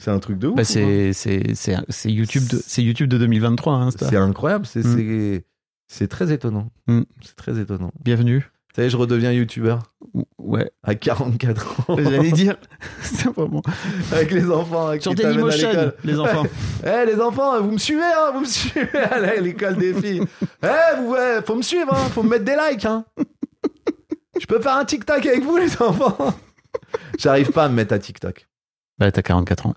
[0.03, 0.55] C'est un truc de ouf.
[0.55, 1.13] Bah ou pas
[1.89, 3.89] c'est YouTube de c'est YouTube de 2023 hein.
[3.91, 5.41] C'est incroyable, c'est Mm.
[5.87, 6.69] c'est- très étonnant.
[6.87, 7.01] Mm.
[7.21, 7.91] C'est très étonnant.
[8.03, 8.39] Bienvenue.
[8.39, 9.83] Vous savez, je redeviens youtubeur
[10.13, 10.69] Ou- Ouais.
[10.83, 11.95] à 44 ans.
[11.97, 12.57] J'allais dire
[13.01, 13.61] c'est vraiment
[14.11, 16.43] avec les enfants qui sur t'amènent à Dailymotion les enfants.
[16.85, 20.21] Eh les enfants, vous me suivez, hein, vous me suivez à l'école des filles.
[20.61, 22.85] Eh, vous, ouais, faut me suivre, hein, faut me mettre des likes.
[22.85, 23.05] Hein.
[24.39, 26.33] Je peux faire un TikTok avec vous, les enfants.
[27.17, 28.45] J'arrive pas à me mettre à TikTok.
[28.99, 29.73] Bah t'as 44 ans.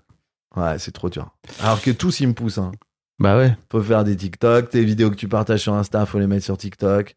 [0.55, 1.29] Ouais, c'est trop dur.
[1.61, 2.57] Alors que tous, ils me poussent.
[2.57, 2.71] Hein.
[3.19, 3.55] Bah ouais.
[3.71, 6.57] Faut faire des TikTok, tes vidéos que tu partages sur Insta, faut les mettre sur
[6.57, 7.15] TikTok.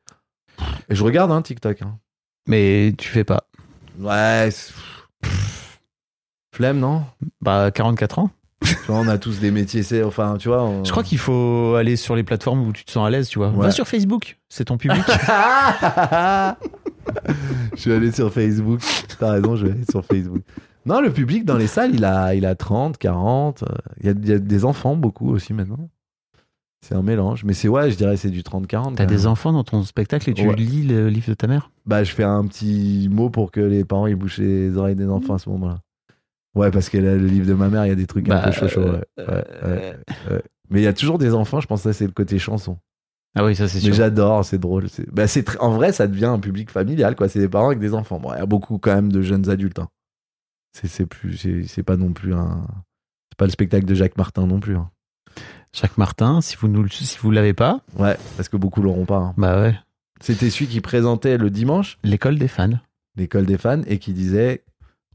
[0.88, 1.82] Et je regarde, hein, TikTok.
[1.82, 1.98] hein.
[2.48, 3.44] Mais tu fais pas.
[3.98, 4.48] Ouais.
[6.54, 7.04] Flemme, non?
[7.40, 8.30] Bah 44 ans.
[8.64, 10.62] Tu vois, on a tous des métiers, c'est enfin, tu vois.
[10.62, 13.28] on- Je crois qu'il faut aller sur les plateformes où tu te sens à l'aise,
[13.28, 13.48] tu vois.
[13.50, 13.64] Ouais.
[13.66, 15.02] Va sur Facebook, c'est ton public.
[17.76, 18.80] je vais aller sur Facebook.
[19.18, 20.42] T'as raison, je vais aller sur Facebook.
[20.86, 23.62] Non, le public dans les salles, il a, il a 30, 40.
[23.62, 23.66] euh,
[24.00, 25.88] Il y, a, il y a des enfants beaucoup aussi maintenant.
[26.84, 27.44] C'est un mélange.
[27.44, 28.96] Mais c'est ouais, je dirais c'est du 30-40.
[28.96, 30.54] T'as des enfants dans ton spectacle et tu Ouais.
[30.56, 31.70] lis le livre de ta mère?
[31.86, 35.06] Bah, je fais un petit mot pour que les parents ils bouchent les oreilles des
[35.08, 35.78] enfants à ce moment-là.
[36.56, 38.34] Ouais, parce que là, le livre de ma mère, il y a des trucs un
[38.34, 38.80] Bah, peu chaud chaud.
[38.82, 39.00] Ouais.
[39.20, 39.96] euh, Ouais, ouais,
[40.32, 40.42] ouais.
[40.70, 42.78] Mais il y a toujours des enfants, je pense que ça c'est le côté chanson.
[43.34, 43.94] Ah oui, ça c'est Mais sûr.
[43.94, 44.88] j'adore, c'est drôle.
[44.90, 45.24] c'est- Bah,
[45.60, 47.28] En vrai, ça devient un public familial, quoi.
[47.28, 48.18] C'est des parents avec des enfants.
[48.18, 49.78] Bon, il y a beaucoup quand même de jeunes adultes.
[49.78, 49.88] hein.
[50.72, 51.36] C'est plus,
[51.68, 52.66] c'est pas non plus un,
[53.30, 54.76] c'est pas le spectacle de Jacques Martin non plus.
[54.76, 54.90] hein.
[55.74, 59.16] Jacques Martin, si vous nous, si vous l'avez pas, Ouais, parce que beaucoup l'auront pas.
[59.18, 59.34] hein.
[59.36, 59.74] bah ouais.
[60.20, 62.78] C'était celui qui présentait le dimanche L'école des fans.
[63.16, 64.62] l'école des fans et qui disait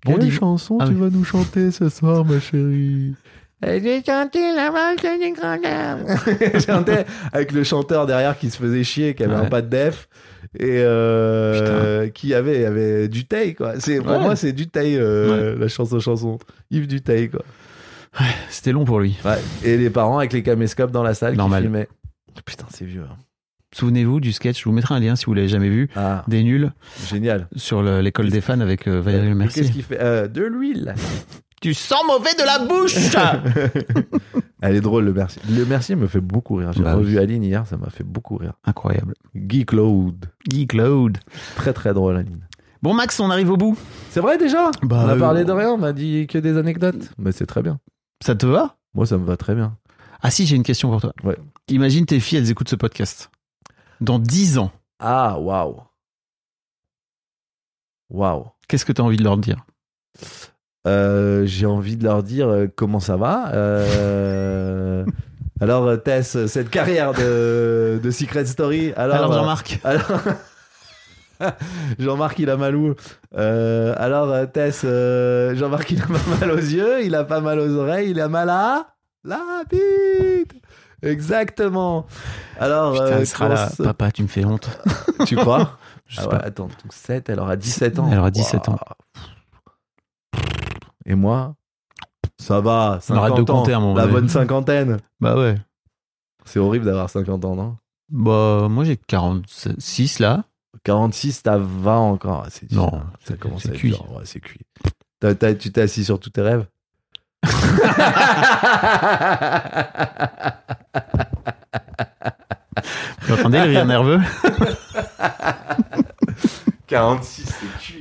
[0.06, 1.00] Bon Quelle chanson Ah tu oui.
[1.00, 3.16] vas nous chanter ce soir, ma chérie?
[3.64, 6.06] J'ai chanté la marche du grand dame.
[6.66, 9.46] chantait avec le chanteur derrière qui se faisait chier, qui avait Ouais.
[9.48, 10.08] un pas de def
[10.56, 13.80] et euh, qui avait, avait du taille quoi.
[13.80, 14.20] C'est pour Ouais.
[14.20, 16.40] moi c'est du taille la chanson chanson.
[16.72, 17.44] Yves du taille quoi.
[18.50, 19.18] C'était long pour lui.
[19.64, 21.62] Et les parents avec les caméscopes dans la salle Normal.
[21.64, 21.88] qui filmaient.
[22.46, 23.04] Putain c'est vieux.
[23.10, 23.16] hein.
[23.76, 26.42] Souvenez-vous du sketch, je vous mettrai un lien si vous l'avez jamais vu, Ah des
[26.42, 26.72] nuls
[27.10, 27.48] génial.
[27.58, 29.74] sur le- l'école des fans avec euh, Valérie Le Mais Qu'est-ce Mercier.
[29.74, 30.00] qu'il fait?
[30.02, 30.96] Euh, De l'huile.
[31.62, 32.96] Tu sens mauvais de la bouche
[34.62, 35.42] Elle est drôle le Mercier.
[35.50, 36.72] Le Mercier me fait beaucoup rire.
[36.74, 37.24] J'ai Bah revu oui.
[37.24, 38.54] Aline hier, ça m'a fait beaucoup rire.
[38.64, 39.14] Incroyable.
[39.36, 40.26] Guy Claude.
[40.48, 41.18] Guy Claude.
[41.56, 42.48] Très très drôle Aline.
[42.84, 43.76] Bon Max, on arrive au bout.
[44.12, 44.70] C'est vrai déjà?
[44.84, 47.12] Bah, On a euh, parlé de rien, on a dit que des anecdotes.
[47.18, 47.80] Mais c'est très bien.
[48.24, 48.76] Ça te va?
[48.94, 49.78] Moi ça me va très bien.
[50.22, 51.14] Ah si, j'ai une question pour toi.
[51.24, 51.38] Ouais.
[51.70, 53.30] Imagine tes filles, elles écoutent ce podcast.
[54.02, 55.78] Dans 10 ans, Ah waouh.
[58.10, 58.46] Waouh.
[58.68, 59.66] qu'est-ce que tu as envie de leur dire?
[60.88, 63.52] Euh, J'ai envie de leur dire euh, comment ça va.
[63.54, 65.06] Euh,
[65.62, 68.94] Alors Tess, cette carrière de, de Secret Story.
[68.96, 70.12] Alors, Alors Jean-Marc Alors...
[72.00, 72.96] Jean-Marc, il a mal où
[73.38, 77.76] Euh, Alors, Tess, Jean-Marc, il a pas mal aux yeux, il a pas mal aux
[77.76, 78.88] oreilles, il a mal à
[79.24, 80.54] la bite
[81.04, 82.08] Exactement.
[82.60, 83.70] Alors, Putain, sera là.
[83.84, 84.68] Papa, tu me fais honte.
[85.28, 85.78] tu crois?
[86.08, 86.44] Je Ah sais ouais, pas.
[86.46, 88.10] Attends, donc 7, elle aura 17 ans.
[88.12, 88.80] Elle aura 17 ans.
[91.08, 91.56] Et moi
[92.38, 94.98] Ça va, On arrête 50 de ans, compter à moment la bonne cinquantaine.
[95.20, 95.56] Bah ouais.
[96.46, 97.78] C'est horrible d'avoir 50 ans, non?
[98.10, 100.44] Bah moi j'ai 46 là.
[100.84, 102.44] 46, t'as 20 encore.
[102.46, 102.84] Ah, C'est dur.
[102.84, 103.94] Non, ça commence à être cuit.
[103.94, 104.60] Ouais, c'est cuit.
[105.20, 106.68] T'as- t'as- tu t'es assis sur tous tes rêves?
[113.22, 114.20] Vous entendez le rire nerveux?
[116.88, 118.00] 46, c'est cuit.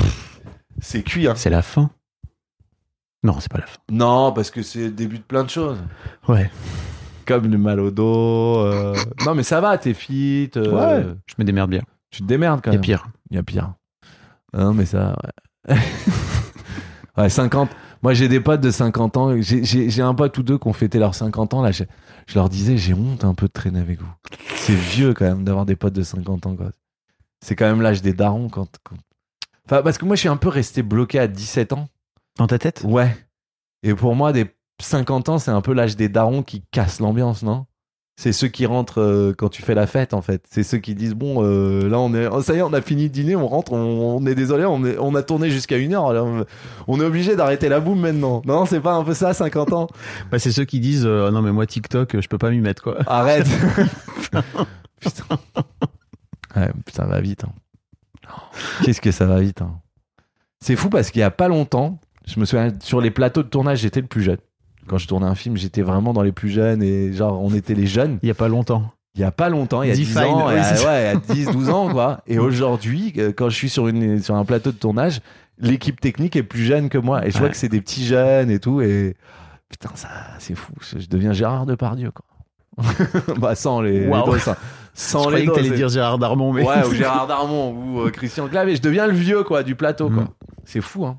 [0.81, 1.35] C'est cuit, hein.
[1.37, 1.91] C'est la fin.
[3.27, 3.79] Non, c'est pas la fin.
[3.91, 5.79] Non, parce que c'est le début de plein de choses.
[6.29, 6.51] Ouais.
[7.27, 8.59] Comme le mal au dos.
[8.61, 8.95] euh.
[9.25, 10.51] Non, mais ça va, t'es fit.
[10.57, 11.83] euh, Je me démerde bien.
[12.11, 12.85] Tu te démerdes quand Il y a même.
[12.85, 13.09] pire.
[13.31, 13.73] Il y a pire.
[14.57, 15.17] Non, mais ça,
[15.69, 15.77] ouais.
[17.19, 17.69] ouais, 50.
[18.03, 19.41] Moi, j'ai des potes de 50 ans.
[19.41, 21.63] J'ai- J'ai j'ai un pote ou deux qui ont fêté leurs 50 ans.
[21.63, 21.85] Là, je,
[22.27, 24.13] je leur disais, j'ai honte un peu de traîner avec vous.
[24.55, 26.55] C'est vieux quand même d'avoir des potes de 50 ans.
[26.57, 26.71] quoi.
[27.45, 28.49] C'est quand même l'âge des darons.
[28.49, 28.97] Quand, quand-
[29.69, 31.89] Enfin, parce que moi, je suis un peu resté bloqué à 17 ans.
[32.39, 32.83] Dans ta tête?
[32.85, 33.17] Ouais.
[33.83, 34.47] Et pour moi, des
[34.83, 37.67] 50 ans, c'est un peu l'âge des darons qui cassent l'ambiance, non?
[38.19, 40.43] C'est ceux qui rentrent euh, quand tu fais la fête, en fait.
[40.51, 42.81] C'est ceux qui disent bon, euh, là, on est, oh, ça y est, on a
[42.81, 45.77] fini de dîner, on rentre, on, on est désolé, on, est- on a tourné jusqu'à
[45.77, 46.09] une heure.
[46.09, 46.27] alors,
[46.89, 48.41] on est obligé d'arrêter la boum maintenant.
[48.47, 49.87] Non, c'est pas un peu ça, 50 ans?
[50.31, 52.83] Bah, c'est ceux qui disent euh, non mais moi TikTok je peux pas m'y mettre
[52.83, 52.97] quoi.
[53.07, 53.47] Arrête.
[55.01, 55.23] putain.
[56.57, 57.45] Ouais, ça va vite.
[57.45, 57.53] hein.
[58.83, 59.61] Qu'est-ce que ça va vite.
[59.61, 59.79] hein.
[60.61, 63.49] C'est fou parce qu'il y a pas longtemps, je me souviens sur les plateaux de
[63.49, 64.39] tournage, j'étais le plus jeune.
[64.89, 67.75] Quand je tournais un film, j'étais vraiment dans les plus jeunes et genre on était
[67.75, 68.19] les jeunes.
[68.23, 68.93] Il y a pas longtemps.
[69.15, 71.07] Il y a pas longtemps, il y a 10 Define, ans, il y a- ouais,
[71.09, 72.21] a 10, 12 ans quoi.
[72.27, 75.21] Et aujourd'hui, euh, quand je suis sur une sur un plateau de tournage,
[75.59, 78.51] l'équipe technique est plus jeune que moi et je vois que c'est des petits jeunes
[78.51, 79.17] et tout et
[79.71, 80.09] putain ça
[80.39, 82.27] c'est fou, je deviens Gérard Depardieu quoi.
[83.39, 84.27] bah sans les, les Waouh.
[84.33, 84.55] doses, sans-
[84.93, 88.01] sans je les croyais que t'allais dire Gérard Darmon mais Ouais, ou Gérard Darmon ou
[88.03, 90.25] euh, Christian Clavier, je deviens le vieux quoi du plateau quoi.
[90.25, 90.29] Mm.
[90.67, 91.19] C'est fou hein.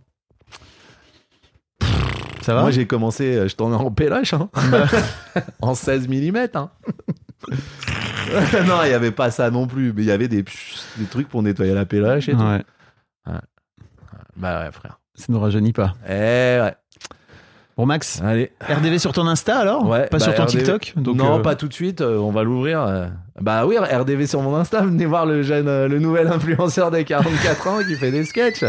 [2.47, 4.49] Ça va Moi j'ai commencé, euh, je tournais en péloche hein.
[5.61, 6.69] en 16 mm hein.
[8.67, 11.27] non, il y avait pas ça non plus, mais il y avait des, des trucs
[11.27, 12.39] pour nettoyer la péloche et tout.
[12.39, 12.63] Ouais,
[14.37, 14.99] Bah ouais, frère.
[15.15, 15.93] ça nous rajeunit pas.
[16.07, 16.73] Eh ouais.
[17.75, 18.51] Bon Max, Allez.
[18.67, 19.85] RDV sur ton Insta alors?
[19.87, 20.57] Ouais, Pas bah, sur ton RDV.
[20.57, 22.01] TikTok donc, non, euh, pas tout de suite.
[22.01, 22.81] euh, on va l'ouvrir.
[22.81, 23.07] euh.
[23.39, 24.81] Bah oui, RDV sur mon Insta.
[24.81, 28.63] Venez voir le jeune, le nouvel influenceur des 44 ans qui fait des sketchs.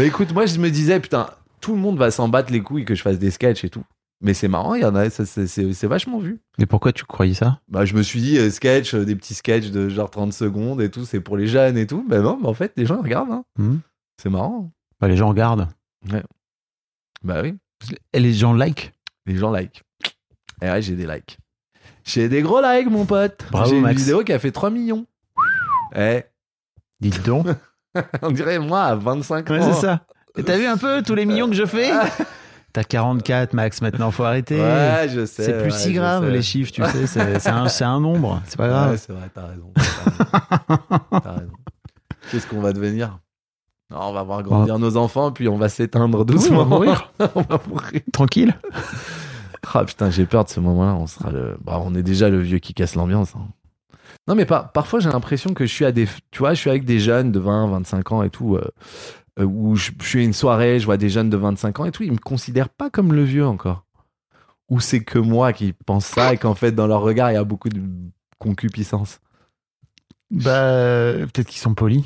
[0.00, 1.28] Bah écoute, moi je me disais putain,
[1.60, 3.84] tout le monde va s'en battre les couilles que je fasse des sketchs et tout.
[4.22, 6.40] Mais c'est marrant, il y en a, c'est- vachement vu.
[6.58, 7.60] Mais pourquoi tu croyais ça?
[7.68, 10.80] Bah je me suis dit euh, sketch, euh, des petits sketchs de genre 30 secondes
[10.82, 12.04] et tout, c'est pour les jeunes et tout.
[12.08, 13.32] Bah non, mais en fait les gens regardent.
[13.32, 13.44] hein.
[13.58, 13.76] Hmm
[14.22, 14.70] C'est marrant.
[15.00, 15.68] Bah, Les gens regardent.
[17.22, 17.54] Bah oui.
[18.12, 18.92] Et les gens like.
[19.26, 19.82] Les gens like.
[20.62, 21.38] Et ouais, j'ai des likes.
[22.04, 23.46] J'ai des gros likes, mon pote.
[23.50, 25.06] Bravo, J'ai une vidéo qui a fait 3 millions.
[25.94, 26.22] Eh,
[27.00, 27.46] Dites donc.
[28.22, 29.54] on dirait moi à 25 ans.
[29.54, 30.00] Ouais, c'est ça.
[30.36, 31.90] Et T'as vu un peu tous les millions que je fais
[32.72, 34.60] T'as 44 max maintenant, faut arrêter.
[34.60, 35.42] Ouais, je sais.
[35.44, 37.06] c'est plus ouais, si grave les chiffres, tu sais.
[37.08, 38.90] C'est un, nombre, c'est pas grave.
[38.92, 39.72] Ouais, c'est vrai, t'as raison.
[41.10, 41.52] T'as raison.
[42.30, 43.18] Qu'est-ce qu'on va devenir?
[43.90, 46.60] Non, On va voir grandir nos enfants, puis on va s'éteindre doucement.
[46.60, 47.12] on va mourir.
[47.34, 48.00] on va mourir.
[48.12, 48.54] Tranquille.
[49.74, 50.94] Ah putain, j'ai peur de ce moment-là.
[50.94, 51.56] On sera le.
[51.64, 53.34] Bah, on est déjà le vieux qui casse l'ambiance.
[53.34, 53.48] hein.
[54.28, 56.06] Non, mais par- parfois j'ai l'impression que je suis à des.
[56.30, 58.56] Tu vois, je suis avec des jeunes de 20, 25 ans et tout.
[58.56, 58.68] euh,
[59.38, 61.84] euh, où je, je suis à une soirée, je vois des jeunes de 25 ans
[61.84, 62.02] et tout.
[62.02, 63.84] Ils me considèrent pas comme le vieux encore.
[64.68, 67.38] Ou c'est que moi qui pense ça et qu'en fait dans leur regard il y
[67.38, 67.80] a beaucoup de
[68.38, 69.20] concupiscence.
[70.30, 72.04] Bah, peut-être qu'ils sont polis.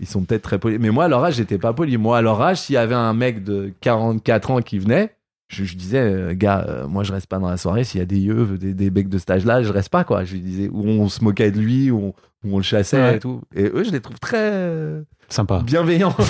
[0.00, 0.78] Ils sont peut-être très polis.
[0.80, 1.96] Mais moi, à leur âge, j'étais pas poli.
[1.96, 5.14] Moi, à leur âge, s'il y avait un mec de 44 ans qui venait,
[5.48, 7.84] je, je disais, euh, gars, euh, moi, je reste pas dans la soirée.
[7.84, 10.24] S'il y a des yeux, des, des becs de cet âge-là, je reste pas, quoi.
[10.24, 12.14] Je lui disais, ou on se moquait de lui, ou
[12.44, 13.16] on, le chassait Ouais.
[13.16, 13.42] et tout.
[13.54, 15.60] Et eux, je les trouve très euh, Sympa.
[15.64, 16.14] bienveillants.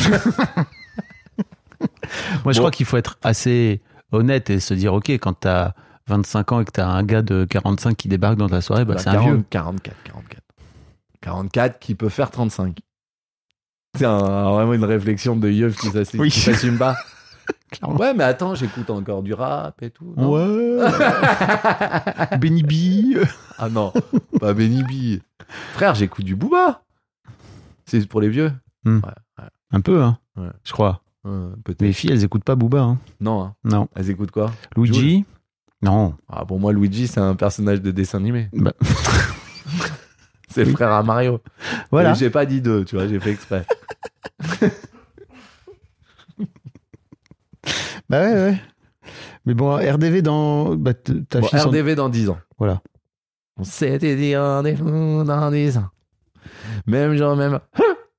[2.45, 2.62] Moi, je Bon.
[2.65, 3.81] crois qu'il faut être assez
[4.12, 5.73] honnête et se dire, ok, quand t'as
[6.07, 8.95] 25 ans et que t'as un gars de 45 qui débarque dans ta soirée, bah,
[8.95, 9.45] Bah, c'est un 40, vieux.
[9.51, 10.43] 44, 44.
[11.23, 12.79] 44 qui peut faire 35.
[13.97, 16.31] C'est un- vraiment une réflexion de yeux qui s'assume Oui.
[16.31, 16.97] qui s'assume pas.
[17.79, 17.97] Clairement.
[17.99, 20.14] Ouais, mais attends, j'écoute encore du rap et tout.
[20.16, 20.89] non Ouais.
[22.39, 23.18] Benny B.
[23.59, 23.93] Ah non,
[24.41, 25.20] pas Benny B.
[25.75, 26.83] Frère, j'écoute du Booba.
[27.87, 28.53] C'est pour les vieux
[28.87, 28.97] Hmm.
[28.99, 30.18] Ouais, ouais, Un peu, hein.
[30.37, 30.51] Ouais.
[30.62, 31.01] Je crois.
[31.81, 32.99] Les filles, elles écoutent pas Booba, hein.
[33.20, 33.55] Non, hein.
[33.64, 33.89] Non.
[33.97, 34.53] elles écoutent quoi?
[34.77, 35.25] Luigi?
[35.81, 36.14] Non.
[36.29, 38.51] ah, Pour moi, Luigi, c'est un personnage de dessin animé.
[38.53, 38.72] Bah.
[40.51, 41.41] c'est le frère à Mario.
[41.91, 42.12] Voilà.
[42.14, 43.66] J'ai pas dit deux, tu vois, j'ai fait exprès.
[48.15, 48.61] Bah ouais, ouais.
[49.45, 50.77] Mais bon, RDV dans.
[50.77, 52.39] Bah, t- ta Bon, fille s'en- RDV dans 10 ans.
[52.59, 52.81] Voilà.
[53.57, 55.89] On s'était dit rendez-vous dans 10 ans.
[56.87, 57.59] Même genre, même.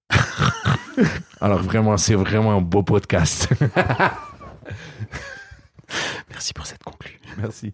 [1.41, 3.49] Alors vraiment, c'est vraiment un beau podcast.
[6.29, 7.19] Merci pour cette conclue.
[7.37, 7.73] Merci.